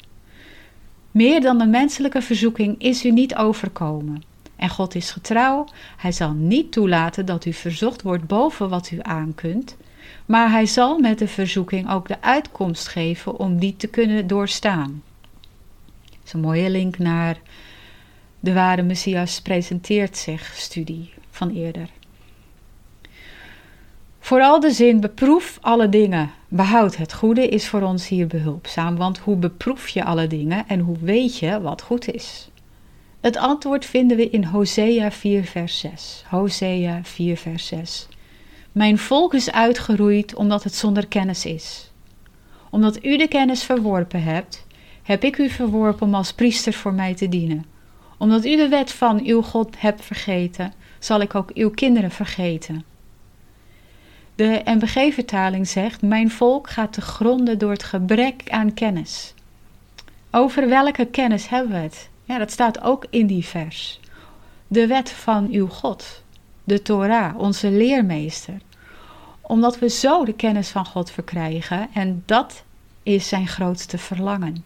Meer 1.12 1.42
dan 1.42 1.62
een 1.62 1.70
menselijke 1.70 2.22
verzoeking 2.22 2.82
is 2.82 3.06
u 3.06 3.12
niet 3.12 3.36
overkomen. 3.36 4.24
En 4.56 4.70
God 4.70 4.96
is 4.96 5.12
getrouw, 5.12 5.68
hij 5.98 6.12
zal 6.12 6.34
niet 6.34 6.72
toelaten 6.72 7.26
dat 7.26 7.46
u 7.46 7.54
verzocht 7.54 8.02
wordt 8.02 8.28
boven 8.28 8.70
wat 8.70 8.92
u 8.92 8.98
aankunt, 9.02 9.78
maar 10.26 10.52
hij 10.52 10.66
zal 10.66 11.00
met 11.00 11.20
de 11.20 11.28
verzoeking 11.28 11.92
ook 11.92 12.08
de 12.08 12.22
uitkomst 12.22 12.88
geven 12.88 13.40
om 13.40 13.60
die 13.60 13.76
te 13.76 13.88
kunnen 13.88 14.28
doorstaan. 14.28 15.04
Dat 16.10 16.20
is 16.26 16.34
een 16.34 16.40
mooie 16.40 16.70
link 16.70 16.98
naar 16.98 17.38
de 18.40 18.54
ware 18.54 18.82
Messias 18.82 19.42
presenteert 19.42 20.18
zich 20.18 20.54
studie 20.56 21.14
van 21.30 21.50
eerder. 21.50 21.90
Vooral 24.20 24.60
de 24.60 24.72
zin 24.72 25.00
beproef 25.00 25.58
alle 25.62 25.90
dingen, 25.90 26.32
behoud 26.50 26.98
het 26.98 27.14
goede 27.14 27.48
is 27.48 27.68
voor 27.68 27.82
ons 27.82 28.08
hier 28.08 28.28
behulpzaam, 28.28 28.96
want 28.96 29.18
hoe 29.18 29.36
beproef 29.36 29.88
je 29.88 30.04
alle 30.04 30.28
dingen 30.28 30.68
en 30.68 30.80
hoe 30.80 30.98
weet 31.02 31.38
je 31.38 31.62
wat 31.62 31.82
goed 31.82 32.14
is? 32.14 32.50
Het 33.20 33.38
antwoord 33.38 33.86
vinden 33.86 34.18
we 34.18 34.30
in 34.30 34.44
Hosea 34.44 35.12
4 35.12 35.44
vers 35.44 35.80
6. 35.80 36.24
Hosea 36.30 37.00
4 37.04 37.38
vers 37.38 37.68
6. 37.68 38.08
Mijn 38.72 38.98
volk 38.98 39.34
is 39.34 39.52
uitgeroeid 39.52 40.36
omdat 40.36 40.64
het 40.64 40.76
zonder 40.76 41.08
kennis 41.08 41.46
is. 41.46 41.92
Omdat 42.70 43.06
u 43.06 43.18
de 43.18 43.28
kennis 43.28 43.64
verworpen 43.64 44.24
hebt, 44.24 44.66
heb 45.04 45.24
ik 45.24 45.38
u 45.38 45.50
verworpen 45.50 46.08
om 46.08 46.16
als 46.16 46.34
priester 46.34 46.74
voor 46.74 46.94
mij 46.94 47.16
te 47.16 47.30
dienen. 47.30 47.66
Omdat 48.18 48.46
u 48.46 48.56
de 48.56 48.68
wet 48.68 48.92
van 48.92 49.22
uw 49.26 49.42
God 49.42 49.82
hebt 49.82 50.06
vergeten, 50.06 50.74
zal 51.00 51.22
ik 51.22 51.36
ook 51.36 51.52
uw 51.54 51.70
kinderen 51.70 52.12
vergeten. 52.12 52.84
De 54.40 54.62
NBG-vertaling 54.66 55.68
zegt: 55.68 56.02
Mijn 56.02 56.32
volk 56.32 56.70
gaat 56.70 56.94
te 56.94 57.02
gronden 57.02 57.58
door 57.58 57.72
het 57.72 57.84
gebrek 57.84 58.44
aan 58.50 58.74
kennis. 58.74 59.34
Over 60.32 60.70
welke 60.70 61.06
kennis 61.06 61.48
hebben 61.48 61.72
we 61.72 61.78
het? 61.78 62.10
Ja, 62.24 62.38
dat 62.38 62.52
staat 62.52 62.82
ook 62.82 63.06
in 63.10 63.28
die 63.28 63.46
vers. 63.46 64.00
De 64.68 64.88
wet 64.88 65.12
van 65.12 65.48
uw 65.52 65.68
God, 65.68 66.24
de 66.64 66.82
Torah, 66.82 67.40
onze 67.40 67.72
leermeester. 67.72 68.58
Omdat 69.42 69.80
we 69.80 69.90
zo 69.90 70.26
de 70.26 70.34
kennis 70.34 70.70
van 70.70 70.86
God 70.86 71.12
verkrijgen 71.12 71.90
en 71.94 72.24
dat 72.26 72.64
is 73.04 73.28
zijn 73.28 73.48
grootste 73.48 73.98
verlangen. 73.98 74.64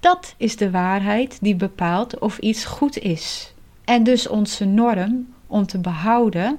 Dat 0.00 0.34
is 0.36 0.56
de 0.56 0.70
waarheid 0.70 1.38
die 1.40 1.56
bepaalt 1.56 2.18
of 2.18 2.38
iets 2.38 2.64
goed 2.64 2.98
is 2.98 3.52
en 3.84 4.02
dus 4.02 4.28
onze 4.28 4.64
norm 4.64 5.34
om 5.46 5.66
te 5.66 5.78
behouden 5.78 6.58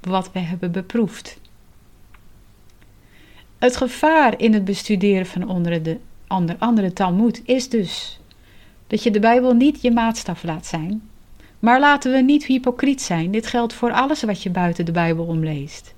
wat 0.00 0.32
we 0.32 0.38
hebben 0.38 0.72
beproefd. 0.72 1.40
Het 3.58 3.76
gevaar 3.76 4.40
in 4.40 4.54
het 4.54 4.64
bestuderen 4.64 5.26
van 5.26 5.48
onder 5.48 5.82
de 5.82 5.98
andere, 6.26 6.58
andere 6.58 6.92
Talmud 6.92 7.42
is 7.44 7.68
dus 7.68 8.20
dat 8.86 9.02
je 9.02 9.10
de 9.10 9.20
Bijbel 9.20 9.54
niet 9.54 9.82
je 9.82 9.90
maatstaf 9.90 10.42
laat 10.42 10.66
zijn. 10.66 11.02
Maar 11.58 11.80
laten 11.80 12.12
we 12.12 12.18
niet 12.18 12.46
hypocriet 12.46 13.02
zijn. 13.02 13.30
Dit 13.30 13.46
geldt 13.46 13.72
voor 13.72 13.92
alles 13.92 14.22
wat 14.22 14.42
je 14.42 14.50
buiten 14.50 14.84
de 14.84 14.92
Bijbel 14.92 15.24
omleest. 15.24 15.94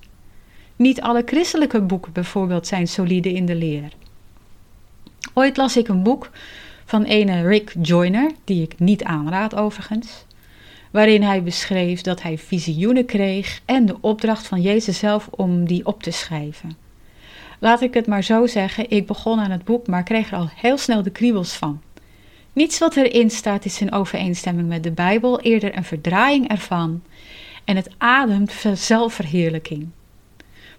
Niet 0.75 1.01
alle 1.01 1.21
christelijke 1.25 1.81
boeken 1.81 2.11
bijvoorbeeld 2.11 2.67
zijn 2.67 2.87
solide 2.87 3.33
in 3.33 3.45
de 3.45 3.55
leer. 3.55 3.93
Ooit 5.33 5.57
las 5.57 5.77
ik 5.77 5.87
een 5.87 6.03
boek 6.03 6.29
van 6.85 7.03
ene 7.03 7.41
Rick 7.41 7.75
Joyner, 7.81 8.31
die 8.43 8.63
ik 8.63 8.79
niet 8.79 9.03
aanraad 9.03 9.55
overigens, 9.55 10.25
waarin 10.91 11.23
hij 11.23 11.43
beschreef 11.43 12.01
dat 12.01 12.21
hij 12.21 12.37
visioenen 12.37 13.05
kreeg 13.05 13.61
en 13.65 13.85
de 13.85 13.95
opdracht 14.01 14.47
van 14.47 14.61
Jezus 14.61 14.99
zelf 14.99 15.27
om 15.27 15.65
die 15.65 15.85
op 15.85 16.03
te 16.03 16.11
schrijven. 16.11 16.77
Laat 17.59 17.81
ik 17.81 17.93
het 17.93 18.07
maar 18.07 18.23
zo 18.23 18.47
zeggen, 18.47 18.89
ik 18.89 19.07
begon 19.07 19.39
aan 19.39 19.51
het 19.51 19.63
boek, 19.63 19.87
maar 19.87 20.03
kreeg 20.03 20.31
er 20.31 20.37
al 20.37 20.49
heel 20.55 20.77
snel 20.77 21.03
de 21.03 21.09
kriebels 21.09 21.53
van. 21.53 21.81
Niets 22.53 22.77
wat 22.77 22.95
erin 22.95 23.29
staat 23.29 23.65
is 23.65 23.81
in 23.81 23.91
overeenstemming 23.91 24.67
met 24.67 24.83
de 24.83 24.91
Bijbel, 24.91 25.39
eerder 25.39 25.77
een 25.77 25.83
verdraaiing 25.83 26.47
ervan. 26.47 27.01
En 27.65 27.75
het 27.75 27.89
ademt 27.97 28.53
zelfverheerlijking. 28.73 29.87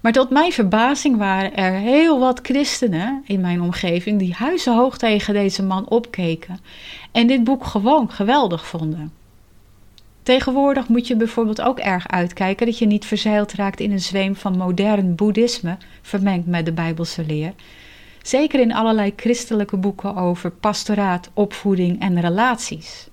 Maar 0.01 0.13
tot 0.13 0.31
mijn 0.31 0.53
verbazing 0.53 1.17
waren 1.17 1.57
er 1.57 1.73
heel 1.73 2.19
wat 2.19 2.41
christenen 2.43 3.23
in 3.27 3.41
mijn 3.41 3.61
omgeving 3.61 4.19
die 4.19 4.35
huizenhoog 4.35 4.99
tegen 4.99 5.35
deze 5.35 5.63
man 5.63 5.89
opkeken 5.89 6.59
en 7.13 7.27
dit 7.27 7.45
boek 7.45 7.65
gewoon 7.65 8.11
geweldig 8.11 8.67
vonden. 8.67 9.22
Tegenwoordig 10.23 10.89
moet 10.89 11.07
je 11.07 11.17
bijvoorbeeld 11.17 11.61
ook 11.61 11.79
erg 11.79 12.09
uitkijken 12.09 12.67
dat 12.67 12.79
je 12.79 12.87
niet 12.87 13.05
verzeild 13.05 13.53
raakt 13.53 13.81
in 13.81 13.93
een 13.93 14.01
zweem 14.01 14.37
van 14.37 14.57
modern 14.57 15.15
boeddhisme, 15.15 15.77
vermengd 16.03 16.47
met 16.47 16.65
de 16.65 16.73
Bijbelse 16.73 17.25
leer, 17.25 17.53
Zeker 18.23 18.61
in 18.61 18.73
allerlei 18.73 19.13
christelijke 19.17 19.77
boeken 19.77 20.17
over 20.17 20.51
pastoraat, 20.51 21.31
opvoeding 21.35 22.01
en 22.01 22.21
relaties. 22.21 23.09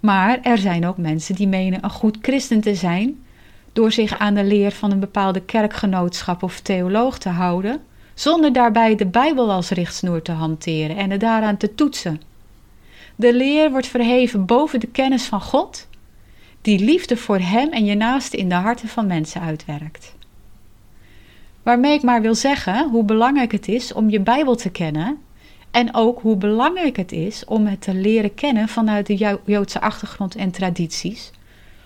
Maar 0.00 0.40
er 0.42 0.58
zijn 0.58 0.86
ook 0.86 0.96
mensen 0.96 1.34
die 1.34 1.48
menen 1.48 1.84
een 1.84 1.90
goed 1.90 2.18
christen 2.22 2.60
te 2.60 2.74
zijn 2.74 3.24
door 3.72 3.92
zich 3.92 4.18
aan 4.18 4.34
de 4.34 4.44
leer 4.44 4.70
van 4.70 4.90
een 4.90 5.00
bepaalde 5.00 5.40
kerkgenootschap 5.40 6.42
of 6.42 6.60
theoloog 6.60 7.18
te 7.18 7.28
houden, 7.28 7.82
zonder 8.14 8.52
daarbij 8.52 8.96
de 8.96 9.06
Bijbel 9.06 9.52
als 9.52 9.70
richtsnoer 9.70 10.22
te 10.22 10.32
hanteren 10.32 10.96
en 10.96 11.10
het 11.10 11.20
daaraan 11.20 11.56
te 11.56 11.74
toetsen. 11.74 12.20
De 13.16 13.34
leer 13.34 13.70
wordt 13.70 13.86
verheven 13.86 14.46
boven 14.46 14.80
de 14.80 14.86
kennis 14.86 15.24
van 15.24 15.40
God, 15.40 15.88
die 16.66 16.78
liefde 16.78 17.16
voor 17.16 17.38
Hem 17.38 17.72
en 17.72 17.84
je 17.84 17.94
naaste 17.94 18.36
in 18.36 18.48
de 18.48 18.54
harten 18.54 18.88
van 18.88 19.06
mensen 19.06 19.40
uitwerkt. 19.40 20.14
Waarmee 21.62 21.92
ik 21.92 22.02
maar 22.02 22.22
wil 22.22 22.34
zeggen 22.34 22.88
hoe 22.90 23.04
belangrijk 23.04 23.52
het 23.52 23.68
is 23.68 23.92
om 23.92 24.10
je 24.10 24.20
Bijbel 24.20 24.54
te 24.54 24.70
kennen. 24.70 25.18
En 25.70 25.94
ook 25.94 26.20
hoe 26.20 26.36
belangrijk 26.36 26.96
het 26.96 27.12
is 27.12 27.44
om 27.44 27.66
het 27.66 27.80
te 27.80 27.94
leren 27.94 28.34
kennen 28.34 28.68
vanuit 28.68 29.06
de 29.06 29.38
Joodse 29.44 29.80
achtergrond 29.80 30.36
en 30.36 30.50
tradities. 30.50 31.30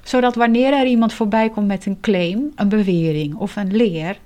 Zodat 0.02 0.34
wanneer 0.34 0.72
er 0.72 0.86
iemand 0.86 1.12
voorbij 1.12 1.50
komt 1.50 1.66
met 1.66 1.86
een 1.86 2.00
claim, 2.00 2.52
een 2.54 2.68
bewering 2.68 3.34
of 3.34 3.56
een 3.56 3.76
leer, 3.76 4.18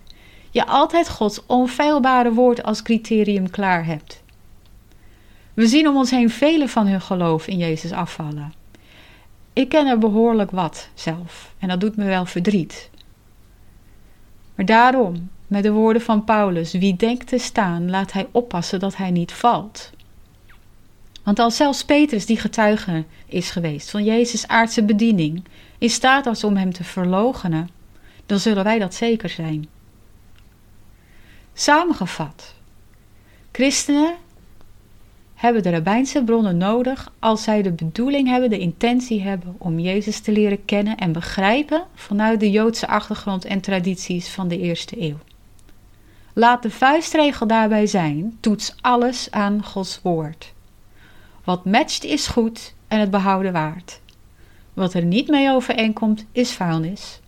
je 0.51 0.67
altijd 0.67 1.09
Gods 1.09 1.47
onfeilbare 1.47 2.33
woord 2.33 2.63
als 2.63 2.83
criterium 2.83 3.51
klaar 3.51 3.87
hebt. 3.87 4.23
We 5.55 5.67
zien 5.67 5.89
om 5.89 5.97
ons 5.97 6.11
heen 6.11 6.31
vele 6.31 6.69
van 6.69 6.87
hun 6.87 7.01
geloof 7.01 7.47
in 7.47 7.59
Jezus 7.59 7.93
afvallen. 7.93 8.63
Ik 9.55 9.69
ken 9.69 9.87
er 9.87 9.99
behoorlijk 9.99 10.51
wat 10.51 10.89
zelf 10.95 11.55
en 11.59 11.69
dat 11.69 11.81
doet 11.81 11.97
me 11.97 12.05
wel 12.05 12.27
verdriet. 12.27 12.91
Maar 14.55 14.67
daarom, 14.67 15.31
met 15.47 15.63
de 15.63 15.73
woorden 15.73 16.03
van 16.03 16.25
Paulus: 16.25 16.73
Wie 16.73 16.97
denkt 16.97 17.27
te 17.27 17.39
staan, 17.39 17.91
laat 17.91 18.13
hij 18.13 18.29
oppassen 18.31 18.81
dat 18.81 18.97
hij 18.97 19.11
niet 19.11 19.33
valt. 19.33 19.93
Want 21.23 21.39
als 21.39 21.57
zelfs 21.57 21.85
Petrus, 21.85 22.27
die 22.27 22.37
getuige 22.37 23.05
is 23.27 23.51
geweest 23.51 23.91
van 23.91 24.05
Jezus' 24.05 24.47
aardse 24.47 24.85
bediening, 24.85 25.45
in 25.79 25.91
staat 25.91 26.25
was 26.25 26.45
om 26.45 26.57
hem 26.57 26.73
te 26.73 26.85
verloochenen, 26.85 27.69
dan 28.27 28.39
zullen 28.39 28.65
wij 28.65 28.79
dat 28.79 28.95
zeker 28.95 29.29
zijn. 29.29 29.69
Samengevat, 31.53 32.55
christenen 33.53 34.15
hebben 35.35 35.63
de 35.63 35.71
rabbijnse 35.71 36.25
bronnen 36.25 36.57
nodig 36.57 37.13
als 37.19 37.43
zij 37.43 37.63
de 37.63 37.73
bedoeling 37.73 38.29
hebben, 38.29 38.51
de 38.51 38.59
intentie 38.59 39.23
hebben 39.23 39.55
om 39.59 39.79
Jezus 39.79 40.21
te 40.21 40.33
leren 40.33 40.65
kennen 40.65 40.97
en 40.97 41.13
begrijpen 41.13 41.85
vanuit 41.95 42.41
de 42.41 42.51
Joodse 42.51 42.87
achtergrond 42.87 43.45
en 43.45 43.61
tradities 43.61 44.29
van 44.29 44.49
de 44.49 44.59
eerste 44.59 45.03
eeuw. 45.03 45.19
Laat 46.33 46.63
de 46.63 46.71
vuistregel 46.71 47.47
daarbij 47.47 47.87
zijn: 47.87 48.37
toets 48.41 48.75
alles 48.81 49.31
aan 49.31 49.65
Gods 49.65 50.01
woord. 50.03 50.53
Wat 51.45 51.65
matcht 51.65 52.05
is 52.05 52.27
goed 52.27 52.75
en 52.89 53.01
het 53.01 53.11
behouden 53.11 53.53
waard. 53.53 54.01
Wat 54.73 54.95
er 54.95 55.05
niet 55.05 55.29
mee 55.29 55.51
overeenkomt 55.51 56.27
is 56.33 56.53
vuilnis. 56.53 57.21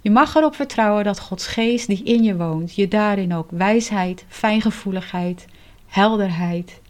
Je 0.00 0.10
mag 0.10 0.34
erop 0.34 0.54
vertrouwen 0.54 1.04
dat 1.04 1.20
Gods 1.20 1.46
geest 1.46 1.86
die 1.86 2.02
in 2.02 2.22
je 2.22 2.36
woont, 2.36 2.74
je 2.74 2.88
daarin 2.88 3.34
ook 3.34 3.50
wijsheid, 3.50 4.24
fijngevoeligheid, 4.28 5.44
helderheid 5.86 6.80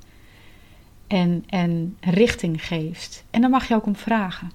en, 1.13 1.45
en 1.49 1.97
richting 2.01 2.67
geeft. 2.67 3.25
En 3.31 3.41
daar 3.41 3.51
mag 3.51 3.69
je 3.69 3.75
ook 3.75 3.87
om 3.87 3.97
vragen. 3.97 4.51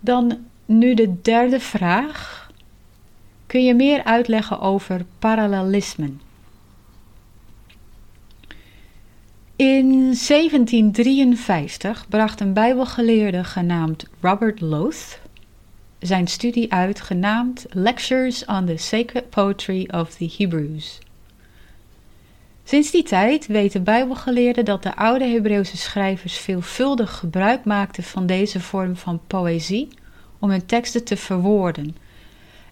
Dan 0.00 0.38
nu 0.64 0.94
de 0.94 1.20
derde 1.22 1.60
vraag 1.60 2.50
kun 3.46 3.64
je 3.64 3.74
meer 3.74 4.04
uitleggen 4.04 4.60
over 4.60 5.04
parallelismen. 5.18 6.20
In 9.56 10.00
1753 10.00 12.08
bracht 12.08 12.40
een 12.40 12.52
Bijbelgeleerde 12.52 13.44
genaamd 13.44 14.06
Robert 14.20 14.60
Loth 14.60 15.20
zijn 15.98 16.26
studie 16.26 16.72
uit 16.72 17.00
genaamd 17.00 17.66
Lectures 17.70 18.44
on 18.44 18.66
the 18.66 18.76
Sacred 18.76 19.30
Poetry 19.30 19.88
of 19.92 20.14
the 20.14 20.34
Hebrews. 20.36 21.00
Sinds 22.64 22.90
die 22.90 23.02
tijd 23.02 23.46
weten 23.46 23.82
Bijbelgeleerden 23.82 24.64
dat 24.64 24.82
de 24.82 24.96
oude 24.96 25.24
Hebreeuwse 25.24 25.76
schrijvers 25.76 26.36
veelvuldig 26.36 27.18
gebruik 27.18 27.64
maakten 27.64 28.02
van 28.02 28.26
deze 28.26 28.60
vorm 28.60 28.96
van 28.96 29.20
poëzie 29.26 29.88
om 30.38 30.50
hun 30.50 30.66
teksten 30.66 31.04
te 31.04 31.16
verwoorden. 31.16 31.96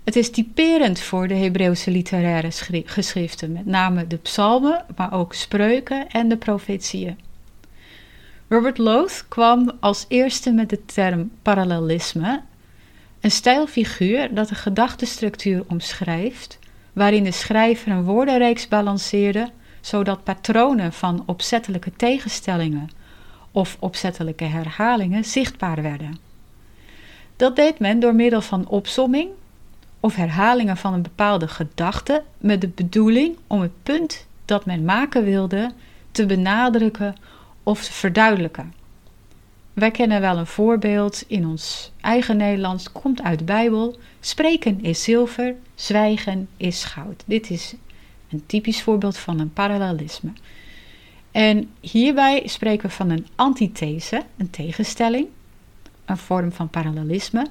Het 0.05 0.17
is 0.17 0.31
typerend 0.31 1.01
voor 1.01 1.29
de 1.29 1.35
Hebreeuwse 1.35 1.91
literaire 1.91 2.51
geschriften, 2.85 3.53
met 3.53 3.67
name 3.67 4.07
de 4.07 4.17
psalmen, 4.17 4.85
maar 4.97 5.13
ook 5.13 5.35
spreuken 5.35 6.09
en 6.09 6.29
de 6.29 6.37
profetieën. 6.37 7.19
Robert 8.49 8.79
Loth 8.79 9.25
kwam 9.29 9.73
als 9.81 10.05
eerste 10.09 10.53
met 10.53 10.71
de 10.71 10.85
term 10.85 11.31
parallelisme, 11.43 12.43
een 13.21 13.31
stijlfiguur 13.31 14.35
dat 14.35 14.51
een 14.51 14.57
gedachtestructuur 14.57 15.65
omschrijft, 15.69 16.59
waarin 16.93 17.25
de 17.25 17.33
schrijver 17.33 17.93
een 17.93 18.05
woordenreeks 18.05 18.69
balanceerde, 18.69 19.51
zodat 19.83 20.25
patronen 20.25 20.93
van 20.93 21.23
opzettelijke 21.27 21.93
tegenstellingen 21.97 22.91
of 23.51 23.77
opzettelijke 23.79 24.45
herhalingen 24.45 25.25
zichtbaar 25.25 25.83
werden. 25.83 26.19
Dat 27.37 27.57
deed 27.57 27.79
men 27.79 28.01
door 28.01 28.15
middel 28.15 28.41
van 28.41 28.69
opsomming 28.69 29.31
of 30.01 30.15
herhalingen 30.15 30.77
van 30.77 30.93
een 30.93 31.03
bepaalde 31.03 31.49
gedachte 31.49 32.23
met 32.39 32.61
de 32.61 32.69
bedoeling 32.69 33.37
om 33.47 33.61
het 33.61 33.83
punt 33.83 34.27
dat 34.45 34.67
men 34.67 34.85
maken 34.85 35.25
wilde 35.25 35.73
te 36.11 36.27
benadrukken 36.27 37.15
of 37.63 37.85
te 37.85 37.93
verduidelijken. 37.93 38.75
Wij 39.73 39.91
kennen 39.91 40.21
wel 40.21 40.37
een 40.37 40.47
voorbeeld 40.47 41.25
in 41.27 41.47
ons 41.47 41.93
eigen 42.01 42.37
Nederlands, 42.37 42.93
komt 42.93 43.23
uit 43.23 43.39
de 43.39 43.45
Bijbel. 43.45 43.97
Spreken 44.21 44.83
is 44.83 45.03
zilver, 45.03 45.55
zwijgen 45.75 46.49
is 46.57 46.85
goud. 46.85 47.23
Dit 47.27 47.51
is 47.51 47.75
een 48.33 48.47
typisch 48.47 48.83
voorbeeld 48.83 49.19
van 49.19 49.39
een 49.39 49.53
parallelisme. 49.53 50.33
En 51.31 51.71
hierbij 51.81 52.43
spreken 52.45 52.89
we 52.89 52.95
van 52.95 53.11
een 53.11 53.27
antithese, 53.35 54.23
een 54.37 54.51
tegenstelling, 54.51 55.27
een 56.05 56.17
vorm 56.17 56.53
van 56.53 56.69
parallelisme. 56.69 57.47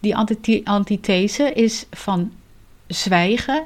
Die 0.00 0.16
antithese 0.64 1.52
is 1.52 1.86
van 1.90 2.32
zwijgen. 2.86 3.64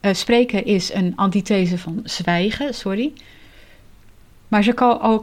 Uh, 0.00 0.14
spreken 0.14 0.64
is 0.64 0.92
een 0.92 1.16
antithese 1.16 1.78
van 1.78 2.00
zwijgen, 2.04 2.74
sorry. 2.74 3.12
Maar 4.48 4.62
ze 4.62 4.74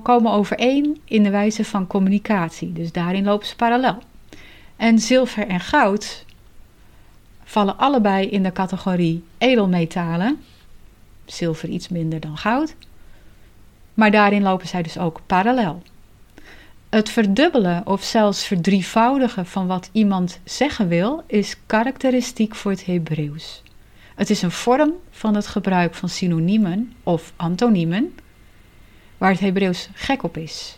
komen 0.03 0.31
overeen 0.31 1.01
in 1.05 1.23
de 1.23 1.29
wijze 1.29 1.65
van 1.65 1.87
communicatie, 1.87 2.73
dus 2.73 2.91
daarin 2.91 3.23
lopen 3.23 3.47
ze 3.47 3.55
parallel. 3.55 3.97
En 4.75 4.99
zilver 4.99 5.47
en 5.47 5.59
goud 5.59 6.24
vallen 7.45 7.77
allebei 7.77 8.27
in 8.27 8.43
de 8.43 8.51
categorie 8.51 9.23
edelmetalen. 9.37 10.43
Zilver 11.25 11.69
iets 11.69 11.87
minder 11.87 12.19
dan 12.19 12.37
goud. 12.37 12.75
Maar 13.93 14.11
daarin 14.11 14.41
lopen 14.41 14.67
zij 14.67 14.81
dus 14.81 14.97
ook 14.97 15.21
parallel. 15.25 15.81
Het 16.89 17.09
verdubbelen 17.09 17.87
of 17.87 18.03
zelfs 18.03 18.45
verdrievoudigen 18.45 19.45
van 19.45 19.67
wat 19.67 19.89
iemand 19.91 20.39
zeggen 20.43 20.87
wil 20.87 21.23
is 21.27 21.55
karakteristiek 21.65 22.55
voor 22.55 22.71
het 22.71 22.85
Hebreeuws. 22.85 23.63
Het 24.15 24.29
is 24.29 24.41
een 24.41 24.51
vorm 24.51 24.93
van 25.11 25.35
het 25.35 25.47
gebruik 25.47 25.93
van 25.93 26.09
synoniemen 26.09 26.93
of 27.03 27.33
antoniemen 27.35 28.15
waar 29.17 29.31
het 29.31 29.39
Hebreeuws 29.39 29.89
gek 29.93 30.23
op 30.23 30.37
is. 30.37 30.77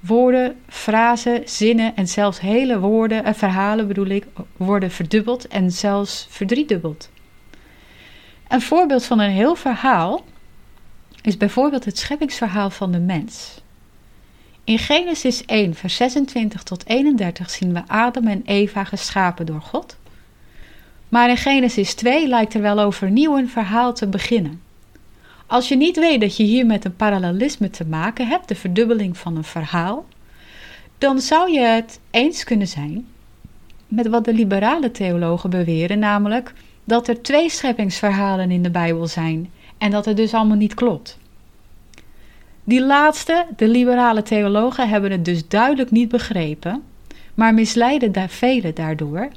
Woorden, 0.00 0.60
frasen, 0.68 1.42
zinnen 1.44 1.96
en 1.96 2.08
zelfs 2.08 2.40
hele 2.40 2.78
woorden 2.78 3.24
en 3.24 3.34
verhalen 3.34 3.88
bedoel 3.88 4.06
ik, 4.06 4.26
worden 4.56 4.90
verdubbeld 4.90 5.48
en 5.48 5.70
zelfs 5.70 6.26
verdriedubbeld. 6.30 7.10
Een 8.48 8.62
voorbeeld 8.62 9.04
van 9.04 9.18
een 9.18 9.30
heel 9.30 9.54
verhaal 9.54 10.24
is 11.22 11.36
bijvoorbeeld 11.36 11.84
het 11.84 11.98
scheppingsverhaal 11.98 12.70
van 12.70 12.92
de 12.92 12.98
mens. 12.98 13.60
In 14.64 14.78
Genesis 14.78 15.44
1, 15.44 15.74
vers 15.74 15.96
26 15.96 16.62
tot 16.62 16.86
31 16.86 17.50
zien 17.50 17.72
we 17.72 17.82
Adam 17.86 18.26
en 18.26 18.42
Eva 18.44 18.84
geschapen 18.84 19.46
door 19.46 19.60
God. 19.60 19.96
Maar 21.08 21.28
in 21.28 21.36
Genesis 21.36 21.94
2 21.94 22.28
lijkt 22.28 22.54
er 22.54 22.60
wel 22.60 22.80
overnieuw 22.80 23.38
een 23.38 23.48
verhaal 23.48 23.94
te 23.94 24.06
beginnen. 24.06 24.62
Als 25.48 25.68
je 25.68 25.76
niet 25.76 25.98
weet 25.98 26.20
dat 26.20 26.36
je 26.36 26.42
hier 26.42 26.66
met 26.66 26.84
een 26.84 26.96
parallelisme 26.96 27.70
te 27.70 27.86
maken 27.86 28.26
hebt, 28.26 28.48
de 28.48 28.54
verdubbeling 28.54 29.16
van 29.18 29.36
een 29.36 29.44
verhaal, 29.44 30.06
dan 30.98 31.20
zou 31.20 31.52
je 31.52 31.60
het 31.60 32.00
eens 32.10 32.44
kunnen 32.44 32.66
zijn 32.66 33.06
met 33.86 34.06
wat 34.06 34.24
de 34.24 34.32
liberale 34.32 34.90
theologen 34.90 35.50
beweren, 35.50 35.98
namelijk 35.98 36.52
dat 36.84 37.08
er 37.08 37.22
twee 37.22 37.50
scheppingsverhalen 37.50 38.50
in 38.50 38.62
de 38.62 38.70
Bijbel 38.70 39.06
zijn 39.06 39.50
en 39.78 39.90
dat 39.90 40.04
het 40.04 40.16
dus 40.16 40.34
allemaal 40.34 40.56
niet 40.56 40.74
klopt. 40.74 41.18
Die 42.64 42.82
laatste, 42.82 43.46
de 43.56 43.68
liberale 43.68 44.22
theologen, 44.22 44.88
hebben 44.88 45.10
het 45.10 45.24
dus 45.24 45.48
duidelijk 45.48 45.90
niet 45.90 46.08
begrepen, 46.08 46.82
maar 47.34 47.54
misleiden 47.54 48.12
daar 48.12 48.28
velen 48.28 48.74
daardoor, 48.74 49.28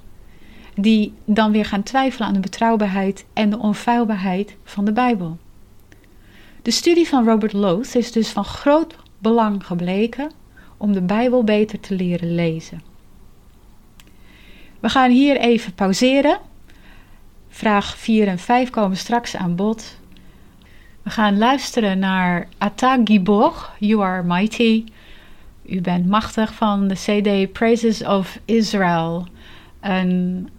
die 0.75 1.13
dan 1.25 1.51
weer 1.51 1.65
gaan 1.65 1.83
twijfelen 1.83 2.27
aan 2.27 2.33
de 2.33 2.39
betrouwbaarheid 2.39 3.25
en 3.33 3.49
de 3.49 3.59
onfeilbaarheid 3.59 4.55
van 4.63 4.85
de 4.85 4.93
Bijbel. 4.93 5.37
De 6.61 6.71
studie 6.71 7.07
van 7.07 7.25
Robert 7.25 7.53
Loth 7.53 7.95
is 7.95 8.11
dus 8.11 8.29
van 8.29 8.45
groot 8.45 8.95
belang 9.17 9.65
gebleken 9.65 10.31
om 10.77 10.93
de 10.93 11.01
Bijbel 11.01 11.43
beter 11.43 11.79
te 11.79 11.95
leren 11.95 12.35
lezen. 12.35 12.81
We 14.79 14.89
gaan 14.89 15.11
hier 15.11 15.37
even 15.37 15.73
pauzeren. 15.73 16.39
Vraag 17.49 17.97
4 17.97 18.27
en 18.27 18.39
5 18.39 18.69
komen 18.69 18.97
straks 18.97 19.35
aan 19.35 19.55
bod. 19.55 19.97
We 21.03 21.09
gaan 21.09 21.37
luisteren 21.37 21.99
naar 21.99 22.47
Ata 22.57 22.99
Gibor, 23.03 23.69
You 23.79 24.03
Are 24.03 24.23
Mighty. 24.23 24.83
U 25.65 25.81
bent 25.81 26.07
machtig 26.07 26.53
van 26.53 26.87
de 26.87 26.95
CD 26.95 27.51
Praises 27.51 28.03
of 28.03 28.39
Israel. 28.45 29.27
Een 29.79 30.49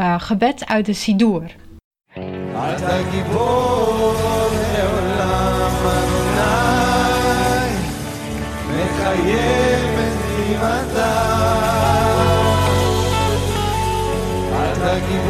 uh, 0.00 0.20
gebed 0.20 0.66
uit 0.66 0.86
de 0.86 0.92
Sidur. 0.92 1.56
Ata 2.54 3.02
Gibor. 3.10 4.47
מחייבת 9.08 10.12
נראתה. 10.38 11.12
אל 14.52 14.74
תגיד 14.74 15.27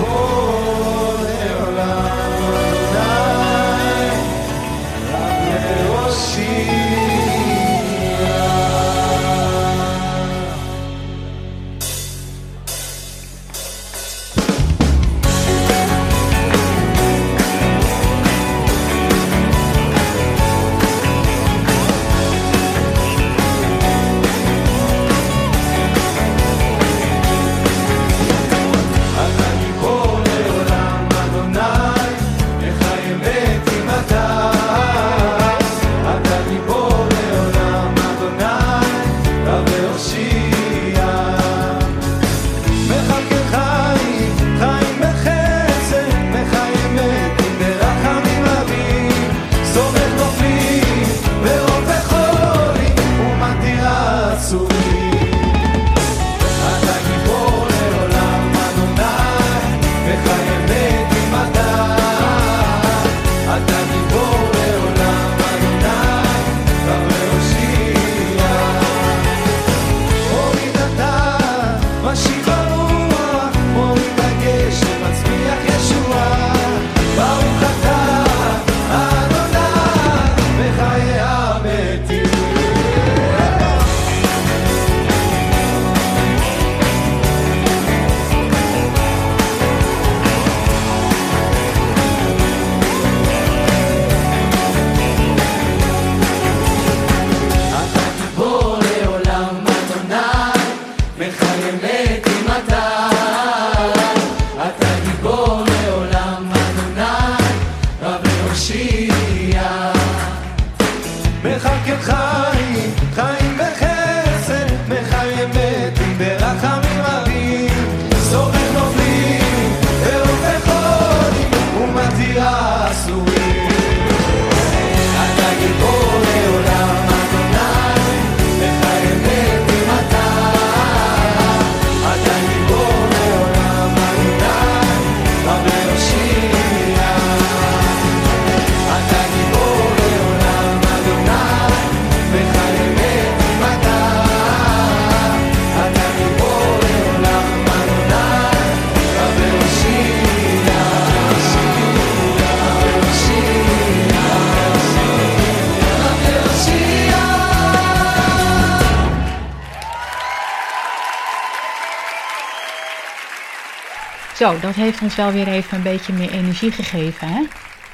Zo, 164.39 164.61
dat 164.61 164.75
heeft 164.75 165.03
ons 165.03 165.17
wel 165.17 165.33
weer 165.33 165.49
even 165.49 165.77
een 165.77 165.83
beetje 165.83 166.13
meer 166.13 166.31
energie 166.31 166.71
gegeven. 166.71 167.29
Hè? 167.29 167.43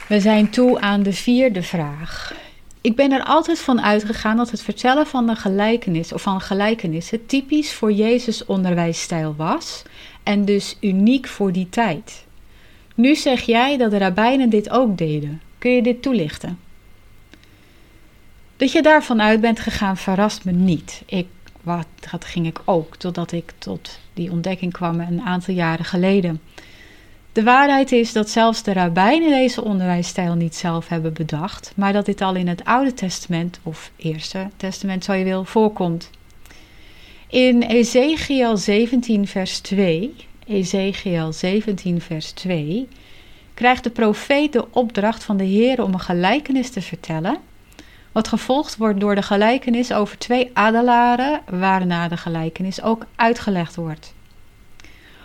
We 0.08 0.20
zijn 0.20 0.50
toe 0.50 0.80
aan 0.80 1.02
de 1.02 1.12
vierde 1.12 1.62
vraag. 1.62 2.34
Ik 2.80 2.96
ben 2.96 3.12
er 3.12 3.22
altijd 3.22 3.58
van 3.58 3.80
uitgegaan 3.80 4.36
dat 4.36 4.50
het 4.50 4.62
vertellen 4.62 5.06
van 5.06 5.26
de 5.26 5.34
gelijkenis 5.34 6.12
of 6.12 6.22
van 6.22 6.40
gelijkenissen 6.40 7.26
typisch 7.26 7.72
voor 7.72 7.92
Jezus 7.92 8.44
onderwijsstijl 8.44 9.34
was 9.36 9.82
en 10.22 10.44
dus 10.44 10.76
uniek 10.80 11.26
voor 11.26 11.52
die 11.52 11.68
tijd. 11.68 12.24
Nu 12.94 13.14
zeg 13.14 13.40
jij 13.40 13.76
dat 13.76 13.90
de 13.90 13.98
rabbijnen 13.98 14.50
dit 14.50 14.70
ook 14.70 14.98
deden. 14.98 15.40
Kun 15.58 15.70
je 15.70 15.82
dit 15.82 16.02
toelichten? 16.02 16.58
Dat 18.56 18.72
je 18.72 18.82
daarvan 18.82 19.22
uit 19.22 19.40
bent 19.40 19.60
gegaan 19.60 19.96
verrast 19.96 20.44
me 20.44 20.52
niet. 20.52 21.02
Ik, 21.06 21.26
wat, 21.64 21.86
dat 22.10 22.24
ging 22.24 22.46
ik 22.46 22.60
ook, 22.64 22.96
totdat 22.96 23.32
ik 23.32 23.52
tot 23.58 23.98
die 24.12 24.30
ontdekking 24.30 24.72
kwam 24.72 25.00
een 25.00 25.20
aantal 25.20 25.54
jaren 25.54 25.84
geleden. 25.84 26.40
De 27.32 27.42
waarheid 27.42 27.92
is 27.92 28.12
dat 28.12 28.30
zelfs 28.30 28.62
de 28.62 28.72
rabbijnen 28.72 29.30
deze 29.30 29.64
onderwijsstijl 29.64 30.34
niet 30.34 30.54
zelf 30.54 30.88
hebben 30.88 31.12
bedacht, 31.12 31.72
maar 31.76 31.92
dat 31.92 32.06
dit 32.06 32.20
al 32.20 32.34
in 32.34 32.48
het 32.48 32.64
Oude 32.64 32.94
Testament, 32.94 33.60
of 33.62 33.90
Eerste 33.96 34.48
Testament 34.56 35.04
zo 35.04 35.12
je 35.12 35.24
wil, 35.24 35.44
voorkomt. 35.44 36.10
In 37.28 37.62
Ezekiel 37.62 38.56
17 38.56 39.26
vers 39.26 39.58
2, 39.58 40.14
Ezekiel 40.46 41.32
17 41.32 42.00
vers 42.00 42.30
2, 42.30 42.88
krijgt 43.54 43.84
de 43.84 43.90
profeet 43.90 44.52
de 44.52 44.72
opdracht 44.72 45.24
van 45.24 45.36
de 45.36 45.44
Heer 45.44 45.82
om 45.82 45.92
een 45.92 46.00
gelijkenis 46.00 46.70
te 46.70 46.82
vertellen, 46.82 47.38
wat 48.14 48.28
gevolgd 48.28 48.76
wordt 48.76 49.00
door 49.00 49.14
de 49.14 49.22
gelijkenis 49.22 49.92
over 49.92 50.18
twee 50.18 50.50
adelaren, 50.52 51.40
waarna 51.48 52.08
de 52.08 52.16
gelijkenis 52.16 52.82
ook 52.82 53.06
uitgelegd 53.16 53.74
wordt. 53.74 54.14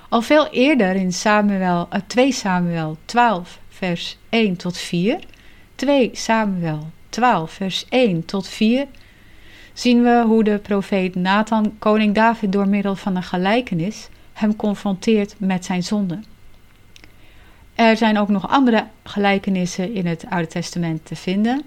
Al 0.09 0.21
veel 0.21 0.47
eerder 0.47 0.95
in 0.95 1.13
Samuel, 1.13 1.87
uh, 1.93 1.99
2 2.07 2.31
Samuel 2.31 2.97
12, 3.05 3.59
vers 3.69 4.17
1 4.29 4.55
tot 4.55 4.77
4, 4.77 5.19
2 5.75 6.09
Samuel 6.13 6.89
12, 7.09 7.51
vers 7.51 7.85
1 7.89 8.25
tot 8.25 8.47
4, 8.47 8.85
zien 9.73 10.03
we 10.03 10.23
hoe 10.25 10.43
de 10.43 10.57
profeet 10.57 11.15
Nathan 11.15 11.75
koning 11.79 12.15
David 12.15 12.51
door 12.51 12.67
middel 12.67 12.95
van 12.95 13.15
een 13.15 13.23
gelijkenis 13.23 14.09
hem 14.33 14.55
confronteert 14.55 15.35
met 15.37 15.65
zijn 15.65 15.83
zonde. 15.83 16.19
Er 17.75 17.97
zijn 17.97 18.17
ook 18.17 18.29
nog 18.29 18.49
andere 18.49 18.87
gelijkenissen 19.03 19.93
in 19.93 20.05
het 20.05 20.25
Oude 20.29 20.47
Testament 20.47 21.05
te 21.05 21.15
vinden, 21.15 21.63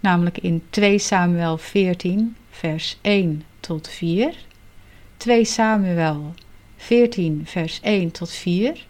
namelijk 0.00 0.38
in 0.38 0.62
2 0.70 0.98
Samuel 0.98 1.58
14, 1.58 2.36
vers 2.50 2.98
1 3.00 3.44
tot 3.60 3.88
4, 3.88 4.34
2 5.16 5.44
Samuel 5.44 6.34
14, 6.76 7.42
vers 7.44 7.80
1 7.82 8.10
tot 8.10 8.30
4, 8.30 8.86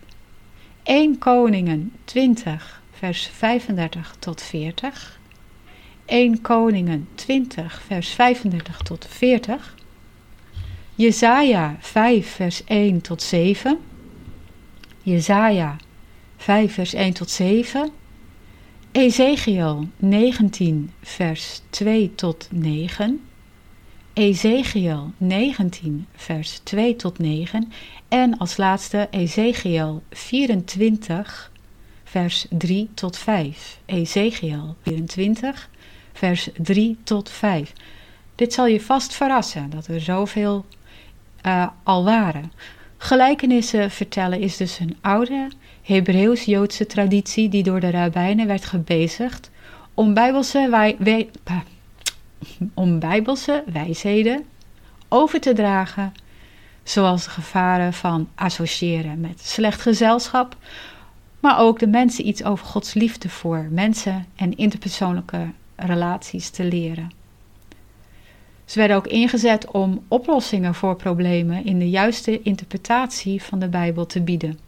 1 0.83 1.19
Koningen 1.19 1.93
20, 2.05 2.83
vers 2.93 3.31
35 3.33 4.17
tot 4.19 4.43
40, 4.43 5.19
1 6.05 6.41
Koningen 6.41 7.09
20, 7.15 7.83
vers 7.87 8.09
35 8.09 8.83
tot 8.83 9.07
40, 9.09 9.75
Jesaja 10.95 11.77
5, 11.81 12.37
vers 12.37 12.63
1 12.65 13.01
tot 13.01 13.23
7, 13.23 13.79
Jesaja 15.03 15.77
5, 16.37 16.75
vers 16.75 16.95
1 16.95 17.13
tot 17.13 17.31
7, 17.31 17.91
Ezekiel 18.93 19.89
19, 19.97 20.91
vers 21.03 21.63
2 21.71 22.15
tot 22.15 22.49
9, 22.51 23.21
Ezekiel 24.13 25.13
19, 25.17 26.07
vers 26.15 26.61
2 26.63 26.97
tot 26.97 27.19
9 27.19 27.73
en 28.09 28.39
als 28.39 28.57
laatste 28.57 29.09
Ezekiel 29.11 30.03
24, 30.11 31.51
vers 32.05 32.47
3 32.51 32.89
tot 32.95 33.19
5. 33.19 33.79
Ezekiel 33.87 34.77
24, 34.83 35.71
vers 36.13 36.49
3 36.57 36.97
tot 37.03 37.31
5. 37.31 37.73
Dit 38.35 38.53
zal 38.53 38.67
je 38.67 38.81
vast 38.81 39.15
verrassen 39.15 39.71
dat 39.71 39.87
er 39.87 40.01
zoveel 40.01 40.67
uh, 41.47 41.69
al 41.83 42.05
waren. 42.05 42.53
Gelijkenissen 42.97 43.91
vertellen 43.91 44.41
is 44.41 44.57
dus 44.57 44.79
een 44.79 44.97
oude 45.01 45.49
Hebreeuws-Joodse 45.89 46.87
traditie 46.87 47.49
die 47.49 47.63
door 47.63 47.81
de 47.81 47.91
rabbijnen 47.91 48.47
werd 48.47 48.65
gebezigd 48.65 49.51
om 49.95 50.15
bijbelse, 50.15 50.69
wij, 50.71 50.97
wij, 50.99 51.31
om 52.75 52.99
bijbelse 52.99 53.65
wijsheden 53.73 54.45
over 55.09 55.41
te 55.41 55.53
dragen, 55.53 56.13
zoals 56.83 57.25
de 57.25 57.31
gevaren 57.31 57.93
van 57.93 58.29
associëren 58.35 59.21
met 59.21 59.41
slecht 59.41 59.81
gezelschap, 59.81 60.57
maar 61.41 61.59
ook 61.59 61.79
de 61.79 61.87
mensen 61.87 62.27
iets 62.27 62.45
over 62.45 62.67
Gods 62.67 62.95
liefde 62.95 63.29
voor 63.29 63.67
mensen 63.71 64.27
en 64.37 64.57
interpersoonlijke 64.57 65.51
relaties 65.77 66.51
te 66.51 66.65
leren. 66.65 67.11
Ze 68.65 68.79
werden 68.79 68.97
ook 68.97 69.07
ingezet 69.07 69.71
om 69.71 70.05
oplossingen 70.09 70.75
voor 70.75 70.97
problemen 70.97 71.65
in 71.65 71.79
de 71.79 71.91
juiste 71.91 72.43
interpretatie 72.43 73.43
van 73.43 73.59
de 73.59 73.69
Bijbel 73.69 74.07
te 74.07 74.21
bieden. 74.21 74.68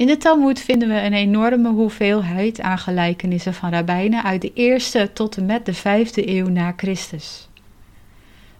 In 0.00 0.06
de 0.06 0.16
Talmud 0.16 0.60
vinden 0.60 0.88
we 0.88 1.00
een 1.00 1.12
enorme 1.12 1.68
hoeveelheid 1.68 2.60
aan 2.60 2.78
gelijkenissen 2.78 3.54
van 3.54 3.70
rabbijnen 3.70 4.22
uit 4.22 4.40
de 4.40 4.52
eerste 4.52 5.10
tot 5.12 5.36
en 5.36 5.46
met 5.46 5.66
de 5.66 5.74
vijfde 5.74 6.28
eeuw 6.28 6.48
na 6.48 6.72
Christus. 6.76 7.48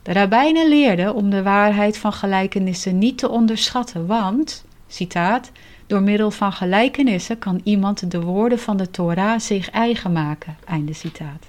De 0.02 0.12
rabbijnen 0.12 0.68
leerden 0.68 1.14
om 1.14 1.30
de 1.30 1.42
waarheid 1.42 1.98
van 1.98 2.12
gelijkenissen 2.12 2.98
niet 2.98 3.18
te 3.18 3.28
onderschatten, 3.28 4.06
want, 4.06 4.64
citaat, 4.88 5.50
door 5.86 6.02
middel 6.02 6.30
van 6.30 6.52
gelijkenissen 6.52 7.38
kan 7.38 7.60
iemand 7.64 8.10
de 8.10 8.20
woorden 8.20 8.58
van 8.58 8.76
de 8.76 8.90
Torah 8.90 9.40
zich 9.40 9.70
eigen 9.70 10.12
maken. 10.12 10.56
Einde 10.64 10.92
citaat. 10.92 11.46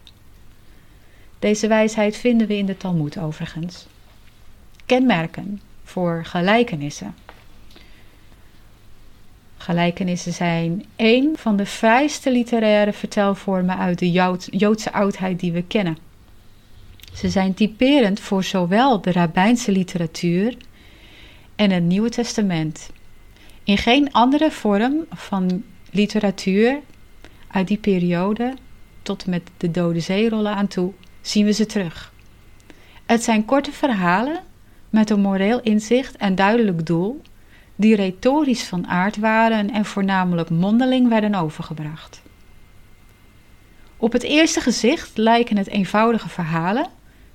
Deze 1.40 1.68
wijsheid 1.68 2.18
vinden 2.18 2.48
we 2.48 2.58
in 2.58 2.66
de 2.66 2.78
Talmud 2.78 3.18
overigens. 3.18 3.88
Kenmerken 4.86 5.62
voor 5.84 6.22
gelijkenissen. 6.26 7.16
Gelijkenissen 9.62 10.34
zijn 10.34 10.86
één 10.96 11.38
van 11.38 11.56
de 11.56 11.66
vrijste 11.66 12.32
literaire 12.32 12.94
vertelvormen 12.94 13.78
uit 13.78 14.00
de 14.00 14.12
Joodse 14.52 14.94
oudheid 14.94 15.40
die 15.40 15.52
we 15.52 15.64
kennen. 15.64 15.98
Ze 17.14 17.30
zijn 17.30 17.54
typerend 17.54 18.20
voor 18.20 18.44
zowel 18.44 19.02
de 19.02 19.12
rabbijnse 19.12 19.72
literatuur 19.72 20.58
en 21.56 21.72
het 21.72 21.84
Nieuwe 21.84 22.10
Testament. 22.10 22.90
In 23.64 23.78
geen 23.78 24.12
andere 24.12 24.52
vorm 24.52 25.06
van 25.10 25.64
literatuur 25.92 26.80
uit 27.48 27.68
die 27.68 27.78
periode 27.78 28.54
tot 29.02 29.26
met 29.26 29.42
de 29.58 29.72
Dode 29.72 30.00
Zeerollen 30.00 30.56
aan 30.56 30.68
toe 30.68 30.92
zien 31.22 31.46
we 31.46 31.52
ze 31.52 31.66
terug. 31.66 32.14
Het 33.06 33.24
zijn 33.24 33.46
korte 33.46 33.72
verhalen 33.72 34.40
met 34.90 35.10
een 35.10 35.22
moreel 35.22 35.62
inzicht 35.62 36.18
en 36.18 36.36
duidelijk 36.36 36.86
doel 36.86 37.22
die 37.76 37.96
retorisch 37.96 38.64
van 38.64 38.88
aard 38.88 39.18
waren 39.18 39.72
en 39.72 39.86
voornamelijk 39.86 40.50
mondeling 40.50 41.10
werden 41.10 41.36
overgebracht. 41.36 42.22
Op 43.98 44.12
het 44.12 44.24
eerste 44.24 44.62
gezicht 44.62 45.18
lijken 45.18 45.58
het 45.58 45.68
eenvoudige 45.68 46.30
verhalen, 46.30 46.88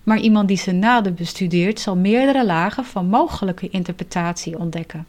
maar 0.03 0.18
iemand 0.18 0.49
die 0.49 0.57
ze 0.57 0.72
nader 0.72 1.14
bestudeert 1.14 1.81
zal 1.81 1.96
meerdere 1.96 2.46
lagen 2.46 2.85
van 2.85 3.07
mogelijke 3.07 3.68
interpretatie 3.68 4.59
ontdekken. 4.59 5.07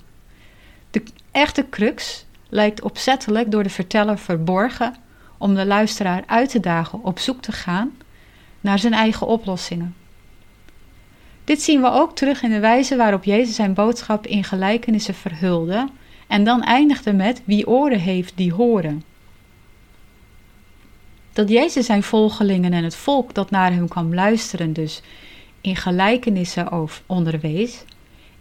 De 0.92 1.04
echte 1.32 1.66
crux 1.70 2.26
lijkt 2.50 2.82
opzettelijk 2.82 3.52
door 3.52 3.64
de 3.64 3.70
verteller 3.70 4.18
verborgen 4.18 4.96
om 5.38 5.56
de 5.56 5.66
luisteraar 5.66 6.24
uit 6.26 6.50
te 6.50 6.60
dagen 6.60 7.04
op 7.04 7.20
zoek 7.20 7.42
te 7.42 7.52
gaan 7.52 7.92
naar 8.62 8.80
zijn 8.80 8.94
eigen 8.94 9.28
oplossingen. 9.28 9.96
Dit 11.48 11.62
zien 11.62 11.82
we 11.82 11.92
ook 11.92 12.16
terug 12.16 12.44
in 12.44 12.50
de 12.50 12.60
wijze 12.60 12.96
waarop 12.96 13.24
Jezus 13.24 13.56
zijn 13.56 13.74
boodschap 13.74 14.28
in 14.28 14.44
gelijkenissen 14.44 15.14
verhulde 15.14 15.90
en 16.28 16.44
dan 16.44 16.64
eindigde 16.64 17.14
met 17.14 17.42
wie 17.46 17.68
oren 17.68 18.00
heeft 18.00 18.34
die 18.36 18.54
horen. 18.54 19.04
Dat 21.34 21.50
Jezus 21.50 21.86
zijn 21.86 22.04
volgelingen 22.04 22.74
en 22.74 22.84
het 22.84 22.96
volk 22.96 23.34
dat 23.34 23.50
naar 23.50 23.72
hem 23.72 23.88
kwam 23.88 24.14
luisteren 24.14 24.74
dus 24.74 25.02
in 25.62 25.76
gelijkenissen 25.76 26.90
onderwees, 27.06 27.84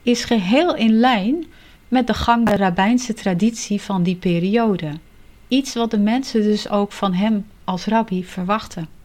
is 0.03 0.25
geheel 0.25 0.77
in 0.77 0.93
lijn 0.93 1.45
met 1.89 2.07
de 2.07 2.15
gang 2.15 2.47
de 2.47 2.57
rabbijnse 2.57 3.15
traditie 3.15 3.81
van 3.81 4.03
die 4.03 4.17
periode. 4.17 4.91
Iets 5.49 5.75
wat 5.75 5.91
de 5.91 5.99
mensen 5.99 6.43
dus 6.43 6.69
ook 6.69 6.93
van 6.93 7.13
hem 7.13 7.47
als 7.65 7.85
rabbi 7.85 8.25
verwachten. 8.25 8.96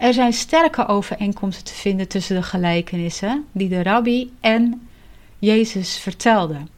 Er 0.00 0.12
zijn 0.12 0.32
sterke 0.32 0.86
overeenkomsten 0.86 1.64
te 1.64 1.74
vinden 1.74 2.08
tussen 2.08 2.36
de 2.36 2.42
gelijkenissen 2.42 3.46
die 3.52 3.68
de 3.68 3.82
rabbi 3.82 4.32
en 4.40 4.88
Jezus 5.38 5.98
vertelden. 5.98 6.68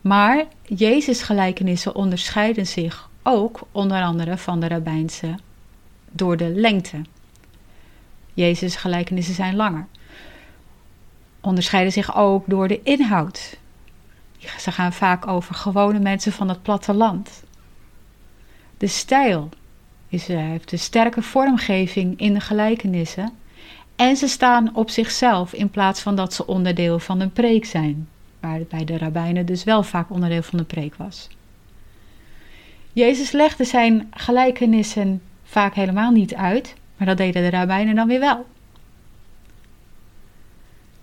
Maar 0.00 0.44
Jezus' 0.62 1.22
gelijkenissen 1.22 1.94
onderscheiden 1.94 2.66
zich 2.66 3.10
ook 3.22 3.60
onder 3.72 4.02
andere 4.02 4.36
van 4.36 4.60
de 4.60 4.68
rabbijnse 4.68 5.34
door 6.10 6.36
de 6.36 6.48
lengte. 6.48 7.02
Jezus' 8.32 8.76
gelijkenissen 8.76 9.34
zijn 9.34 9.56
langer. 9.56 9.86
Onderscheiden 11.40 11.92
zich 11.92 12.16
ook 12.16 12.44
door 12.46 12.68
de 12.68 12.82
inhoud. 12.82 13.58
Ze 14.58 14.72
gaan 14.72 14.92
vaak 14.92 15.26
over 15.26 15.54
gewone 15.54 15.98
mensen 15.98 16.32
van 16.32 16.48
het 16.48 16.62
platteland. 16.62 17.42
De 18.78 18.86
stijl 18.86 19.48
is, 20.14 20.30
uh, 20.30 20.38
heeft 20.38 20.72
een 20.72 20.78
sterke 20.78 21.22
vormgeving 21.22 22.20
in 22.20 22.34
de 22.34 22.40
gelijkenissen. 22.40 23.32
En 23.96 24.16
ze 24.16 24.28
staan 24.28 24.70
op 24.74 24.90
zichzelf 24.90 25.52
in 25.52 25.70
plaats 25.70 26.00
van 26.00 26.16
dat 26.16 26.34
ze 26.34 26.46
onderdeel 26.46 26.98
van 26.98 27.20
een 27.20 27.32
preek 27.32 27.64
zijn. 27.64 28.08
Waar 28.40 28.60
bij 28.68 28.84
de 28.84 28.98
rabbijnen 28.98 29.46
dus 29.46 29.64
wel 29.64 29.82
vaak 29.82 30.10
onderdeel 30.10 30.42
van 30.42 30.58
de 30.58 30.64
preek 30.64 30.94
was. 30.94 31.28
Jezus 32.92 33.32
legde 33.32 33.64
zijn 33.64 34.08
gelijkenissen 34.10 35.22
vaak 35.44 35.74
helemaal 35.74 36.10
niet 36.10 36.34
uit, 36.34 36.74
maar 36.96 37.06
dat 37.06 37.16
deden 37.16 37.42
de 37.42 37.56
rabbijnen 37.56 37.94
dan 37.94 38.08
weer 38.08 38.20
wel. 38.20 38.46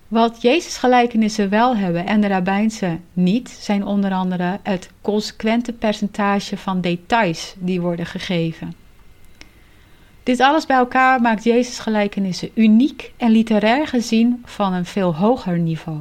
Wat 0.08 0.41
Jezus 0.41 0.78
gelijkenissen 0.78 1.50
wel 1.50 1.76
hebben 1.76 2.06
en 2.06 2.21
de 2.21 2.28
rabbijnse 2.28 2.97
niet, 3.13 3.50
zijn 3.50 3.86
onder 3.86 4.12
andere 4.12 4.60
het 4.63 4.89
consequente 5.02 5.74
percentage 5.74 6.58
van 6.58 6.82
details 6.82 7.56
die 7.58 7.82
worden 7.82 8.06
gegeven. 8.06 8.81
Dit 10.23 10.39
alles 10.39 10.65
bij 10.65 10.77
elkaar 10.77 11.21
maakt 11.21 11.43
Jezus 11.43 11.79
gelijkenissen 11.79 12.51
uniek 12.53 13.13
en 13.17 13.31
literair 13.31 13.88
gezien 13.88 14.41
van 14.45 14.73
een 14.73 14.86
veel 14.86 15.15
hoger 15.15 15.60
niveau. 15.60 15.99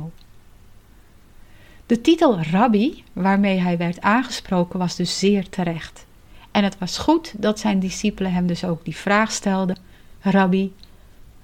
De 1.87 2.00
titel 2.00 2.40
rabbi, 2.42 3.04
waarmee 3.12 3.59
hij 3.59 3.76
werd 3.76 4.00
aangesproken, 4.00 4.78
was 4.78 4.96
dus 4.96 5.18
zeer 5.18 5.48
terecht. 5.48 6.06
En 6.50 6.64
het 6.64 6.78
was 6.78 6.98
goed 6.98 7.42
dat 7.42 7.59
zijn 7.59 7.80
discipelen 7.80 8.33
hem 8.33 8.46
dus 8.46 8.64
ook 8.64 8.85
die 8.85 8.96
vraag 8.96 9.33
stelden: 9.33 9.76
Rabbi, 10.20 10.72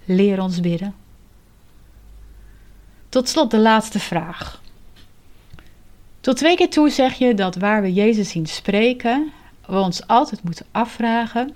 leer 0.05 0.41
ons 0.41 0.61
bidden. 0.61 0.95
Tot 3.09 3.29
slot 3.29 3.51
de 3.51 3.59
laatste 3.59 3.99
vraag. 3.99 4.63
Tot 6.21 6.37
twee 6.37 6.57
keer 6.57 6.71
toe 6.71 6.91
zeg 6.91 7.15
je 7.15 7.35
dat 7.35 7.57
waar 7.57 7.83
we 7.83 7.93
Jezus 7.93 8.29
zien 8.29 8.47
spreken, 8.47 9.33
we 9.67 9.79
ons 9.79 10.07
altijd 10.07 10.43
moeten 10.43 10.67
afvragen 10.71 11.55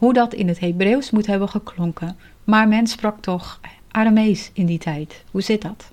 hoe 0.00 0.12
dat 0.12 0.34
in 0.34 0.48
het 0.48 0.60
Hebreeuws 0.60 1.10
moet 1.10 1.26
hebben 1.26 1.48
geklonken. 1.48 2.16
Maar 2.44 2.68
men 2.68 2.86
sprak 2.86 3.20
toch 3.20 3.60
Aramees 3.90 4.50
in 4.52 4.66
die 4.66 4.78
tijd. 4.78 5.24
Hoe 5.30 5.40
zit 5.40 5.62
dat? 5.62 5.92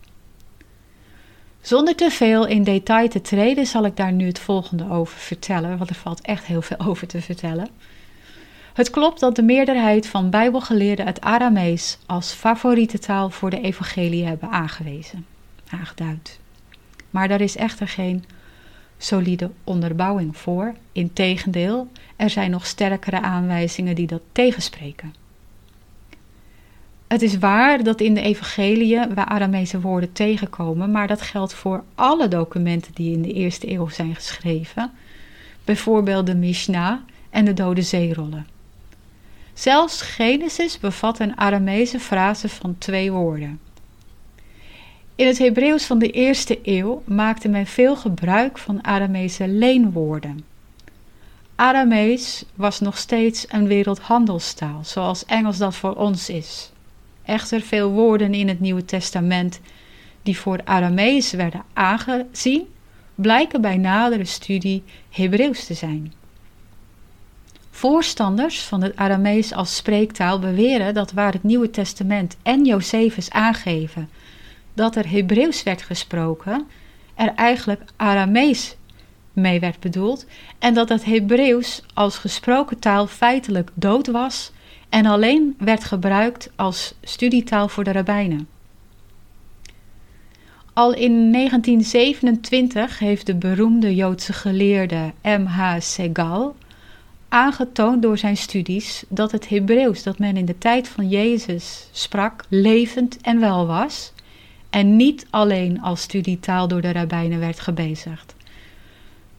Zonder 1.62 1.96
te 1.96 2.10
veel 2.10 2.46
in 2.46 2.64
detail 2.64 3.10
te 3.10 3.22
treden, 3.22 3.66
zal 3.66 3.86
ik 3.86 3.96
daar 3.96 4.12
nu 4.12 4.26
het 4.26 4.40
volgende 4.40 4.90
over 4.90 5.18
vertellen, 5.18 5.78
want 5.78 5.90
er 5.90 5.96
valt 5.96 6.22
echt 6.22 6.46
heel 6.46 6.62
veel 6.62 6.80
over 6.90 7.08
te 7.08 7.22
vertellen. 7.22 7.68
Het 8.74 8.90
klopt 8.90 9.20
dat 9.20 9.36
de 9.36 9.44
meerderheid 9.44 10.08
van 10.08 10.30
Bijbelgeleerden 10.30 11.06
het 11.06 11.22
Aramees 11.22 11.98
als 12.06 12.32
favoriete 12.32 13.00
taal 13.00 13.30
voor 13.30 13.50
de 13.50 13.62
evangelie 13.62 14.26
hebben 14.26 14.50
aangewezen, 14.50 15.26
aangeduid. 15.70 16.40
Maar 17.10 17.28
daar 17.28 17.42
is 17.42 17.56
echter 17.56 17.88
geen 17.88 18.26
solide 18.98 19.52
onderbouwing 19.64 20.38
voor. 20.38 20.76
Integendeel, 20.92 21.88
er 22.16 22.30
zijn 22.30 22.52
nog 22.52 22.66
sterkere 22.66 23.22
aanwijzingen 23.22 23.96
die 23.96 24.08
dat 24.08 24.22
tegenspreken. 24.32 25.14
Het 27.08 27.22
is 27.22 27.38
waar 27.38 27.84
dat 27.84 28.02
in 28.02 28.14
de 28.14 28.22
evangeliën 28.22 29.14
we 29.14 29.26
Aramese 29.26 29.82
woorden 29.82 30.12
tegenkomen, 30.12 30.92
maar 30.92 31.08
dat 31.08 31.22
geldt 31.22 31.54
voor 31.54 31.84
alle 31.96 32.28
documenten 32.28 32.94
die 32.94 33.14
in 33.14 33.22
de 33.22 33.34
eerste 33.34 33.72
eeuw 33.72 33.88
zijn 33.88 34.16
geschreven, 34.16 34.92
bijvoorbeeld 35.64 36.26
de 36.26 36.36
Mishnah 36.36 37.00
en 37.30 37.46
de 37.46 37.54
Dode 37.54 37.82
Zeerollen. 37.82 38.48
Zelfs 39.54 40.02
Genesis 40.02 40.80
bevat 40.80 41.20
een 41.20 41.38
Aramese 41.38 42.00
frase 42.00 42.50
van 42.50 42.76
twee 42.78 43.12
woorden. 43.12 43.60
In 45.18 45.28
het 45.28 45.38
Hebreeuws 45.38 45.86
van 45.86 46.00
de 46.00 46.12
eerste 46.12 46.60
eeuw 46.64 47.04
maakte 47.06 47.48
men 47.48 47.66
veel 47.66 47.96
gebruik 47.96 48.58
van 48.58 48.84
Aramese 48.84 49.48
leenwoorden. 49.48 50.46
Aramees 51.56 52.46
was 52.56 52.80
nog 52.80 52.98
steeds 52.98 53.46
een 53.50 53.68
wereldhandelstaal, 53.68 54.80
zoals 54.84 55.26
Engels 55.26 55.58
dat 55.58 55.76
voor 55.76 55.94
ons 55.96 56.30
is. 56.30 56.72
Echter, 57.24 57.62
veel 57.62 57.90
woorden 57.90 58.34
in 58.34 58.48
het 58.48 58.60
Nieuwe 58.60 58.86
Testament 58.86 59.60
die 60.24 60.38
voor 60.38 60.60
Aramees 60.64 61.32
werden 61.32 61.64
aangezien, 61.74 62.68
blijken 63.16 63.62
bij 63.62 63.78
nadere 63.78 64.26
studie 64.26 64.84
Hebreeuws 65.10 65.66
te 65.66 65.74
zijn. 65.74 66.14
Voorstanders 67.72 68.60
van 68.60 68.82
het 68.82 68.96
Aramees 68.96 69.54
als 69.54 69.76
spreektaal 69.76 70.40
beweren 70.40 70.94
dat 70.94 71.12
waar 71.12 71.34
het 71.34 71.44
Nieuwe 71.44 71.70
Testament 71.70 72.38
en 72.44 72.66
Josephus 72.66 73.30
aangeven 73.30 74.10
dat 74.78 74.96
er 74.96 75.10
Hebreeuws 75.10 75.64
werd 75.64 75.82
gesproken, 75.82 76.68
er 77.16 77.34
eigenlijk 77.36 77.82
Aramees 77.96 78.76
mee 79.34 79.60
werd 79.60 79.80
bedoeld 79.80 80.26
en 80.60 80.74
dat 80.74 80.90
het 80.90 81.06
Hebreeuws 81.06 81.84
als 81.94 82.18
gesproken 82.18 82.80
taal 82.80 83.08
feitelijk 83.08 83.72
dood 83.74 84.08
was 84.08 84.52
en 84.90 85.06
alleen 85.06 85.56
werd 85.58 85.84
gebruikt 85.84 86.50
als 86.56 86.94
studietaal 87.02 87.68
voor 87.68 87.84
de 87.84 87.92
rabbijnen. 87.92 88.48
Al 90.74 90.94
in 90.94 91.32
1927 91.32 93.00
heeft 93.00 93.26
de 93.26 93.36
beroemde 93.36 93.96
Joodse 93.96 94.34
geleerde 94.34 95.14
M.H. 95.24 95.76
Segal 95.80 96.56
aangetoond 97.30 98.02
door 98.02 98.18
zijn 98.18 98.38
studies 98.38 99.04
dat 99.08 99.32
het 99.32 99.50
Hebreeuws 99.50 100.04
dat 100.04 100.20
men 100.20 100.38
in 100.38 100.46
de 100.46 100.58
tijd 100.58 100.88
van 100.88 101.10
Jezus 101.10 101.90
sprak 101.92 102.44
levend 102.50 103.18
en 103.22 103.40
wel 103.40 103.68
was 103.68 104.14
en 104.70 104.96
niet 104.96 105.28
alleen 105.30 105.82
als 105.82 106.02
studietaal 106.02 106.68
door 106.68 106.82
de 106.82 106.92
rabbijnen 106.92 107.40
werd 107.40 107.60
gebezigd. 107.60 108.36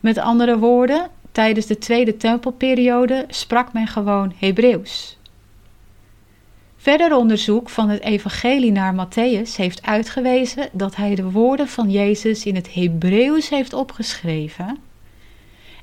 Met 0.00 0.18
andere 0.18 0.58
woorden, 0.58 1.10
tijdens 1.32 1.66
de 1.66 1.78
Tweede 1.78 2.16
Tempelperiode 2.16 3.24
sprak 3.28 3.72
men 3.72 3.86
gewoon 3.86 4.32
Hebreeuws. 4.38 5.18
Verder 6.76 7.16
onderzoek 7.16 7.68
van 7.68 7.88
het 7.88 8.02
Evangelie 8.02 8.72
naar 8.72 9.06
Matthäus 9.06 9.56
heeft 9.56 9.82
uitgewezen 9.82 10.68
dat 10.72 10.96
hij 10.96 11.14
de 11.14 11.30
woorden 11.30 11.68
van 11.68 11.90
Jezus 11.90 12.44
in 12.44 12.54
het 12.54 12.74
Hebreeuws 12.74 13.48
heeft 13.48 13.72
opgeschreven 13.72 14.78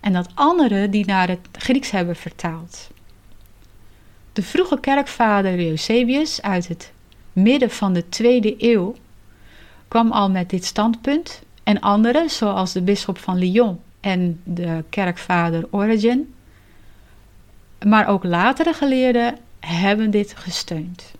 en 0.01 0.13
dat 0.13 0.29
anderen 0.33 0.91
die 0.91 1.05
naar 1.05 1.27
het 1.27 1.39
Grieks 1.51 1.91
hebben 1.91 2.15
vertaald. 2.15 2.89
De 4.33 4.43
vroege 4.43 4.79
kerkvader 4.79 5.59
Eusebius 5.59 6.41
uit 6.41 6.67
het 6.67 6.91
midden 7.33 7.69
van 7.69 7.93
de 7.93 8.09
tweede 8.09 8.55
eeuw 8.57 8.95
kwam 9.87 10.11
al 10.11 10.29
met 10.29 10.49
dit 10.49 10.65
standpunt 10.65 11.41
en 11.63 11.79
anderen, 11.79 12.29
zoals 12.29 12.73
de 12.73 12.81
bisschop 12.81 13.17
van 13.17 13.37
Lyon 13.37 13.79
en 13.99 14.41
de 14.43 14.83
kerkvader 14.89 15.67
Origen, 15.69 16.33
maar 17.85 18.07
ook 18.07 18.23
latere 18.23 18.73
geleerden 18.73 19.37
hebben 19.59 20.11
dit 20.11 20.33
gesteund. 20.37 21.13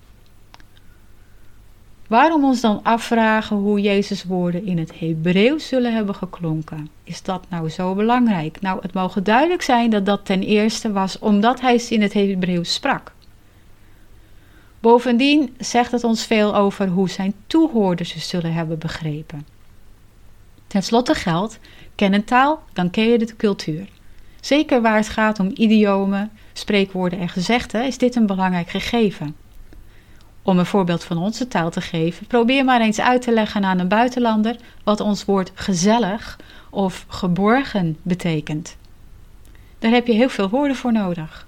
Waarom 2.08 2.44
ons 2.44 2.62
dan 2.62 2.84
afvragen 2.84 3.58
hoe 3.58 3.82
Jezus' 3.82 4.24
woorden 4.24 4.66
in 4.66 4.78
het 4.78 5.00
Hebreeuws 5.00 5.68
zullen 5.68 5.94
hebben 5.94 6.16
geklonken? 6.16 6.90
Is 7.04 7.24
dat 7.24 7.46
nou 7.50 7.70
zo 7.70 7.96
belangrijk? 7.96 8.62
Nou, 8.62 8.80
het 8.82 8.94
mogen 8.94 9.24
duidelijk 9.24 9.62
zijn 9.62 9.90
dat 9.90 10.06
dat 10.06 10.26
ten 10.26 10.44
eerste 10.44 10.92
was 10.92 11.20
omdat 11.20 11.62
hij 11.62 11.76
in 11.90 12.02
het 12.02 12.14
Hebreeuws 12.14 12.74
sprak. 12.74 13.14
Bovendien 14.86 15.56
zegt 15.60 15.92
het 15.92 16.04
ons 16.04 16.26
veel 16.26 16.56
over 16.56 16.88
hoe 16.88 17.10
zijn 17.10 17.34
toehoorders 17.48 18.10
ze 18.10 18.20
zullen 18.20 18.54
hebben 18.54 18.78
begrepen. 18.78 19.48
Ten 20.68 20.84
slotte 20.84 21.14
geldt, 21.14 21.60
ken 21.96 22.14
een 22.14 22.24
taal, 22.24 22.64
dan 22.74 22.90
ken 22.90 23.04
je 23.04 23.18
de 23.18 23.36
cultuur. 23.36 23.88
Zeker 24.42 24.82
waar 24.82 24.96
het 24.96 25.10
gaat 25.10 25.40
om 25.40 25.52
idiomen, 25.54 26.32
spreekwoorden 26.54 27.20
en 27.20 27.30
gezegden, 27.30 27.86
is 27.86 27.98
dit 27.98 28.16
een 28.16 28.26
belangrijk 28.26 28.70
gegeven. 28.70 29.36
Om 30.42 30.60
een 30.60 30.66
voorbeeld 30.66 31.04
van 31.04 31.18
onze 31.18 31.48
taal 31.48 31.70
te 31.70 31.82
geven, 31.82 32.28
probeer 32.28 32.66
maar 32.66 32.82
eens 32.82 33.00
uit 33.00 33.22
te 33.22 33.32
leggen 33.32 33.66
aan 33.66 33.80
een 33.80 33.88
buitenlander 33.88 34.56
wat 34.84 35.00
ons 35.00 35.26
woord 35.26 35.52
gezellig 35.54 36.40
of 36.70 37.06
geborgen 37.08 37.98
betekent. 38.02 38.78
Daar 39.80 39.92
heb 39.92 40.08
je 40.08 40.14
heel 40.14 40.30
veel 40.30 40.50
woorden 40.50 40.76
voor 40.76 40.92
nodig. 40.92 41.48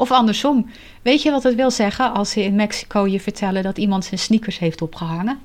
Of 0.00 0.10
andersom, 0.10 0.70
weet 1.02 1.22
je 1.22 1.30
wat 1.30 1.42
het 1.42 1.54
wil 1.54 1.70
zeggen 1.70 2.12
als 2.12 2.30
ze 2.30 2.42
in 2.42 2.54
Mexico 2.54 3.06
je 3.06 3.20
vertellen 3.20 3.62
dat 3.62 3.78
iemand 3.78 4.04
zijn 4.04 4.20
sneakers 4.20 4.58
heeft 4.58 4.82
opgehangen? 4.82 5.38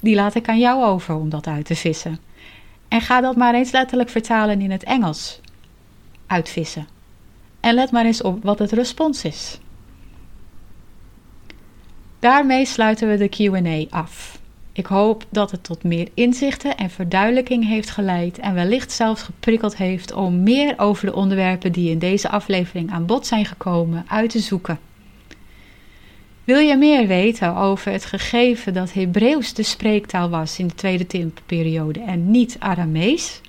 Die 0.00 0.14
laat 0.14 0.34
ik 0.34 0.48
aan 0.48 0.58
jou 0.58 0.84
over 0.84 1.14
om 1.14 1.28
dat 1.28 1.46
uit 1.46 1.64
te 1.64 1.76
vissen. 1.76 2.18
En 2.88 3.00
ga 3.00 3.20
dat 3.20 3.36
maar 3.36 3.54
eens 3.54 3.70
letterlijk 3.70 4.08
vertalen 4.08 4.60
in 4.60 4.70
het 4.70 4.84
Engels. 4.84 5.40
Uitvissen. 6.26 6.88
En 7.60 7.74
let 7.74 7.90
maar 7.90 8.04
eens 8.04 8.22
op 8.22 8.42
wat 8.42 8.58
het 8.58 8.72
respons 8.72 9.24
is. 9.24 9.58
Daarmee 12.18 12.66
sluiten 12.66 13.08
we 13.08 13.16
de 13.16 13.28
QA 13.28 13.96
af. 13.96 14.40
Ik 14.74 14.86
hoop 14.86 15.26
dat 15.30 15.50
het 15.50 15.64
tot 15.64 15.84
meer 15.84 16.08
inzichten 16.14 16.76
en 16.76 16.90
verduidelijking 16.90 17.66
heeft 17.66 17.90
geleid 17.90 18.38
en 18.38 18.54
wellicht 18.54 18.92
zelfs 18.92 19.22
geprikkeld 19.22 19.76
heeft 19.76 20.12
om 20.12 20.42
meer 20.42 20.78
over 20.78 21.06
de 21.06 21.14
onderwerpen 21.14 21.72
die 21.72 21.90
in 21.90 21.98
deze 21.98 22.28
aflevering 22.28 22.90
aan 22.90 23.06
bod 23.06 23.26
zijn 23.26 23.44
gekomen 23.44 24.04
uit 24.08 24.30
te 24.30 24.38
zoeken. 24.38 24.78
Wil 26.44 26.58
je 26.58 26.76
meer 26.76 27.06
weten 27.06 27.56
over 27.56 27.92
het 27.92 28.04
gegeven 28.04 28.74
dat 28.74 28.92
Hebreeuws 28.92 29.54
de 29.54 29.62
spreektaal 29.62 30.28
was 30.28 30.58
in 30.58 30.66
de 30.66 30.74
Tweede 30.74 31.06
Tempelperiode 31.06 32.00
en 32.00 32.30
niet 32.30 32.56
Aramees? 32.58 33.40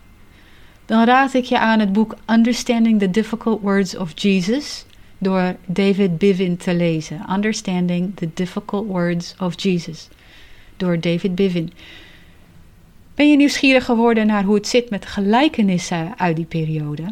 Dan 0.86 1.06
raad 1.06 1.34
ik 1.34 1.46
je 1.46 1.60
aan 1.60 1.80
het 1.80 1.94
boek 1.94 2.16
Understanding 2.26 3.00
the 3.00 3.10
Difficult 3.10 3.62
Words 3.62 3.98
of 3.98 4.12
Jesus 4.16 4.86
door 5.18 5.56
David 5.66 6.18
Bivin 6.18 6.58
te 6.58 6.76
lezen. 6.76 7.26
Understanding 7.30 8.16
the 8.16 8.30
Difficult 8.34 8.86
Words 8.86 9.36
of 9.40 9.62
Jesus 9.62 10.10
door 10.84 11.00
David 11.00 11.36
Bivin. 11.36 11.74
Ben 13.15 13.30
je 13.30 13.36
nieuwsgierig 13.36 13.86
geworden 13.86 14.28
naar 14.28 14.43
hoe 14.43 14.56
het 14.56 14.67
zit 14.67 14.89
met 14.89 15.06
gelijkenissen 15.06 16.13
uit 16.17 16.36
die 16.36 16.46
periode? 16.46 17.04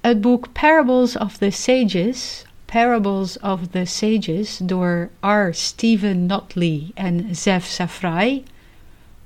Het 0.00 0.20
boek 0.20 0.52
Parables 0.52 1.18
of 1.18 1.36
the 1.36 1.50
Sages, 1.50 2.44
Parables 2.64 3.38
of 3.38 3.60
the 3.70 3.84
Sages 3.84 4.56
door 4.62 5.10
R. 5.20 5.48
Stephen 5.50 6.26
Notley 6.26 6.90
en 6.94 7.26
Zev 7.30 7.64
Safrai, 7.64 8.42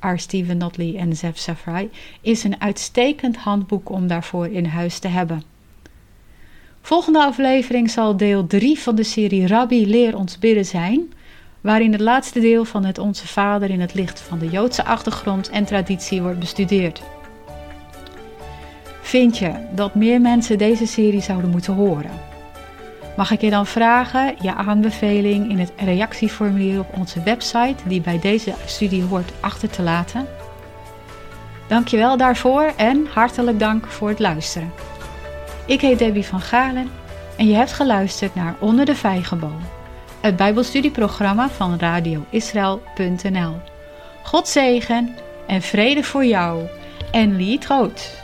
R. 0.01 0.17
Stephen 0.17 0.57
Notley 0.57 0.97
en 0.97 1.17
Zev 1.17 1.37
Safrai, 1.37 1.91
is 2.21 2.45
een 2.45 2.61
uitstekend 2.61 3.37
handboek 3.37 3.91
om 3.91 4.07
daarvoor 4.07 4.47
in 4.47 4.65
huis 4.65 4.99
te 4.99 5.09
hebben. 5.09 5.43
Volgende 6.81 7.19
aflevering 7.19 7.91
zal 7.91 8.17
deel 8.17 8.47
3 8.47 8.79
van 8.79 8.95
de 8.95 9.03
serie 9.03 9.47
Rabbi 9.47 9.87
Leer 9.87 10.17
ons 10.17 10.39
bidden 10.39 10.67
zijn, 10.67 11.13
waarin 11.65 11.93
het 11.93 12.01
laatste 12.01 12.41
deel 12.41 12.65
van 12.65 12.85
het 12.85 12.99
Onze 12.99 13.27
Vader 13.27 13.71
in 13.71 13.81
het 13.81 13.95
licht 13.95 14.21
van 14.21 14.39
de 14.39 14.49
Joodse 14.49 14.85
achtergrond 14.85 15.49
en 15.51 15.65
traditie 15.65 16.23
wordt 16.23 16.39
bestudeerd. 16.39 17.03
Vind 19.01 19.39
je 19.39 19.53
dat 19.75 19.95
meer 19.95 20.21
mensen 20.21 20.59
deze 20.59 20.87
serie 20.87 21.21
zouden 21.21 21.51
moeten 21.51 21.75
horen? 21.75 22.11
Mag 23.17 23.31
ik 23.31 23.41
je 23.41 23.51
dan 23.51 23.67
vragen 23.67 24.35
je 24.41 24.55
aanbeveling 24.55 25.51
in 25.51 25.59
het 25.59 25.73
reactieformulier 25.77 26.81
op 26.81 26.97
onze 26.99 27.23
website, 27.23 27.89
die 27.89 28.01
bij 28.01 28.19
deze 28.19 28.55
studie 28.67 29.03
hoort, 29.03 29.33
achter 29.41 29.71
te 29.71 29.83
laten? 29.83 30.27
Dankjewel 31.69 32.17
daarvoor 32.17 32.73
en 32.77 33.07
hartelijk 33.15 33.59
dank 33.59 33.87
voor 33.87 34.09
het 34.09 34.19
luisteren. 34.19 34.73
Ik 35.67 35.81
heet 35.81 35.99
Debbie 35.99 36.25
van 36.25 36.41
Galen 36.41 36.91
en 37.37 37.47
je 37.47 37.55
hebt 37.55 37.73
geluisterd 37.73 38.35
naar 38.35 38.55
Onder 38.59 38.85
de 38.85 38.95
Vijgenboom, 38.97 39.61
het 40.25 40.37
Bijbelstudieprogramma 40.37 41.49
van 41.49 41.79
radioisrael.nl. 41.79 43.57
God 44.23 44.49
zegen 44.49 45.17
en 45.47 45.63
vrede 45.63 46.03
voor 46.03 46.25
jou 46.25 46.63
en 47.11 47.37
lied 47.37 47.65
groot. 47.65 48.24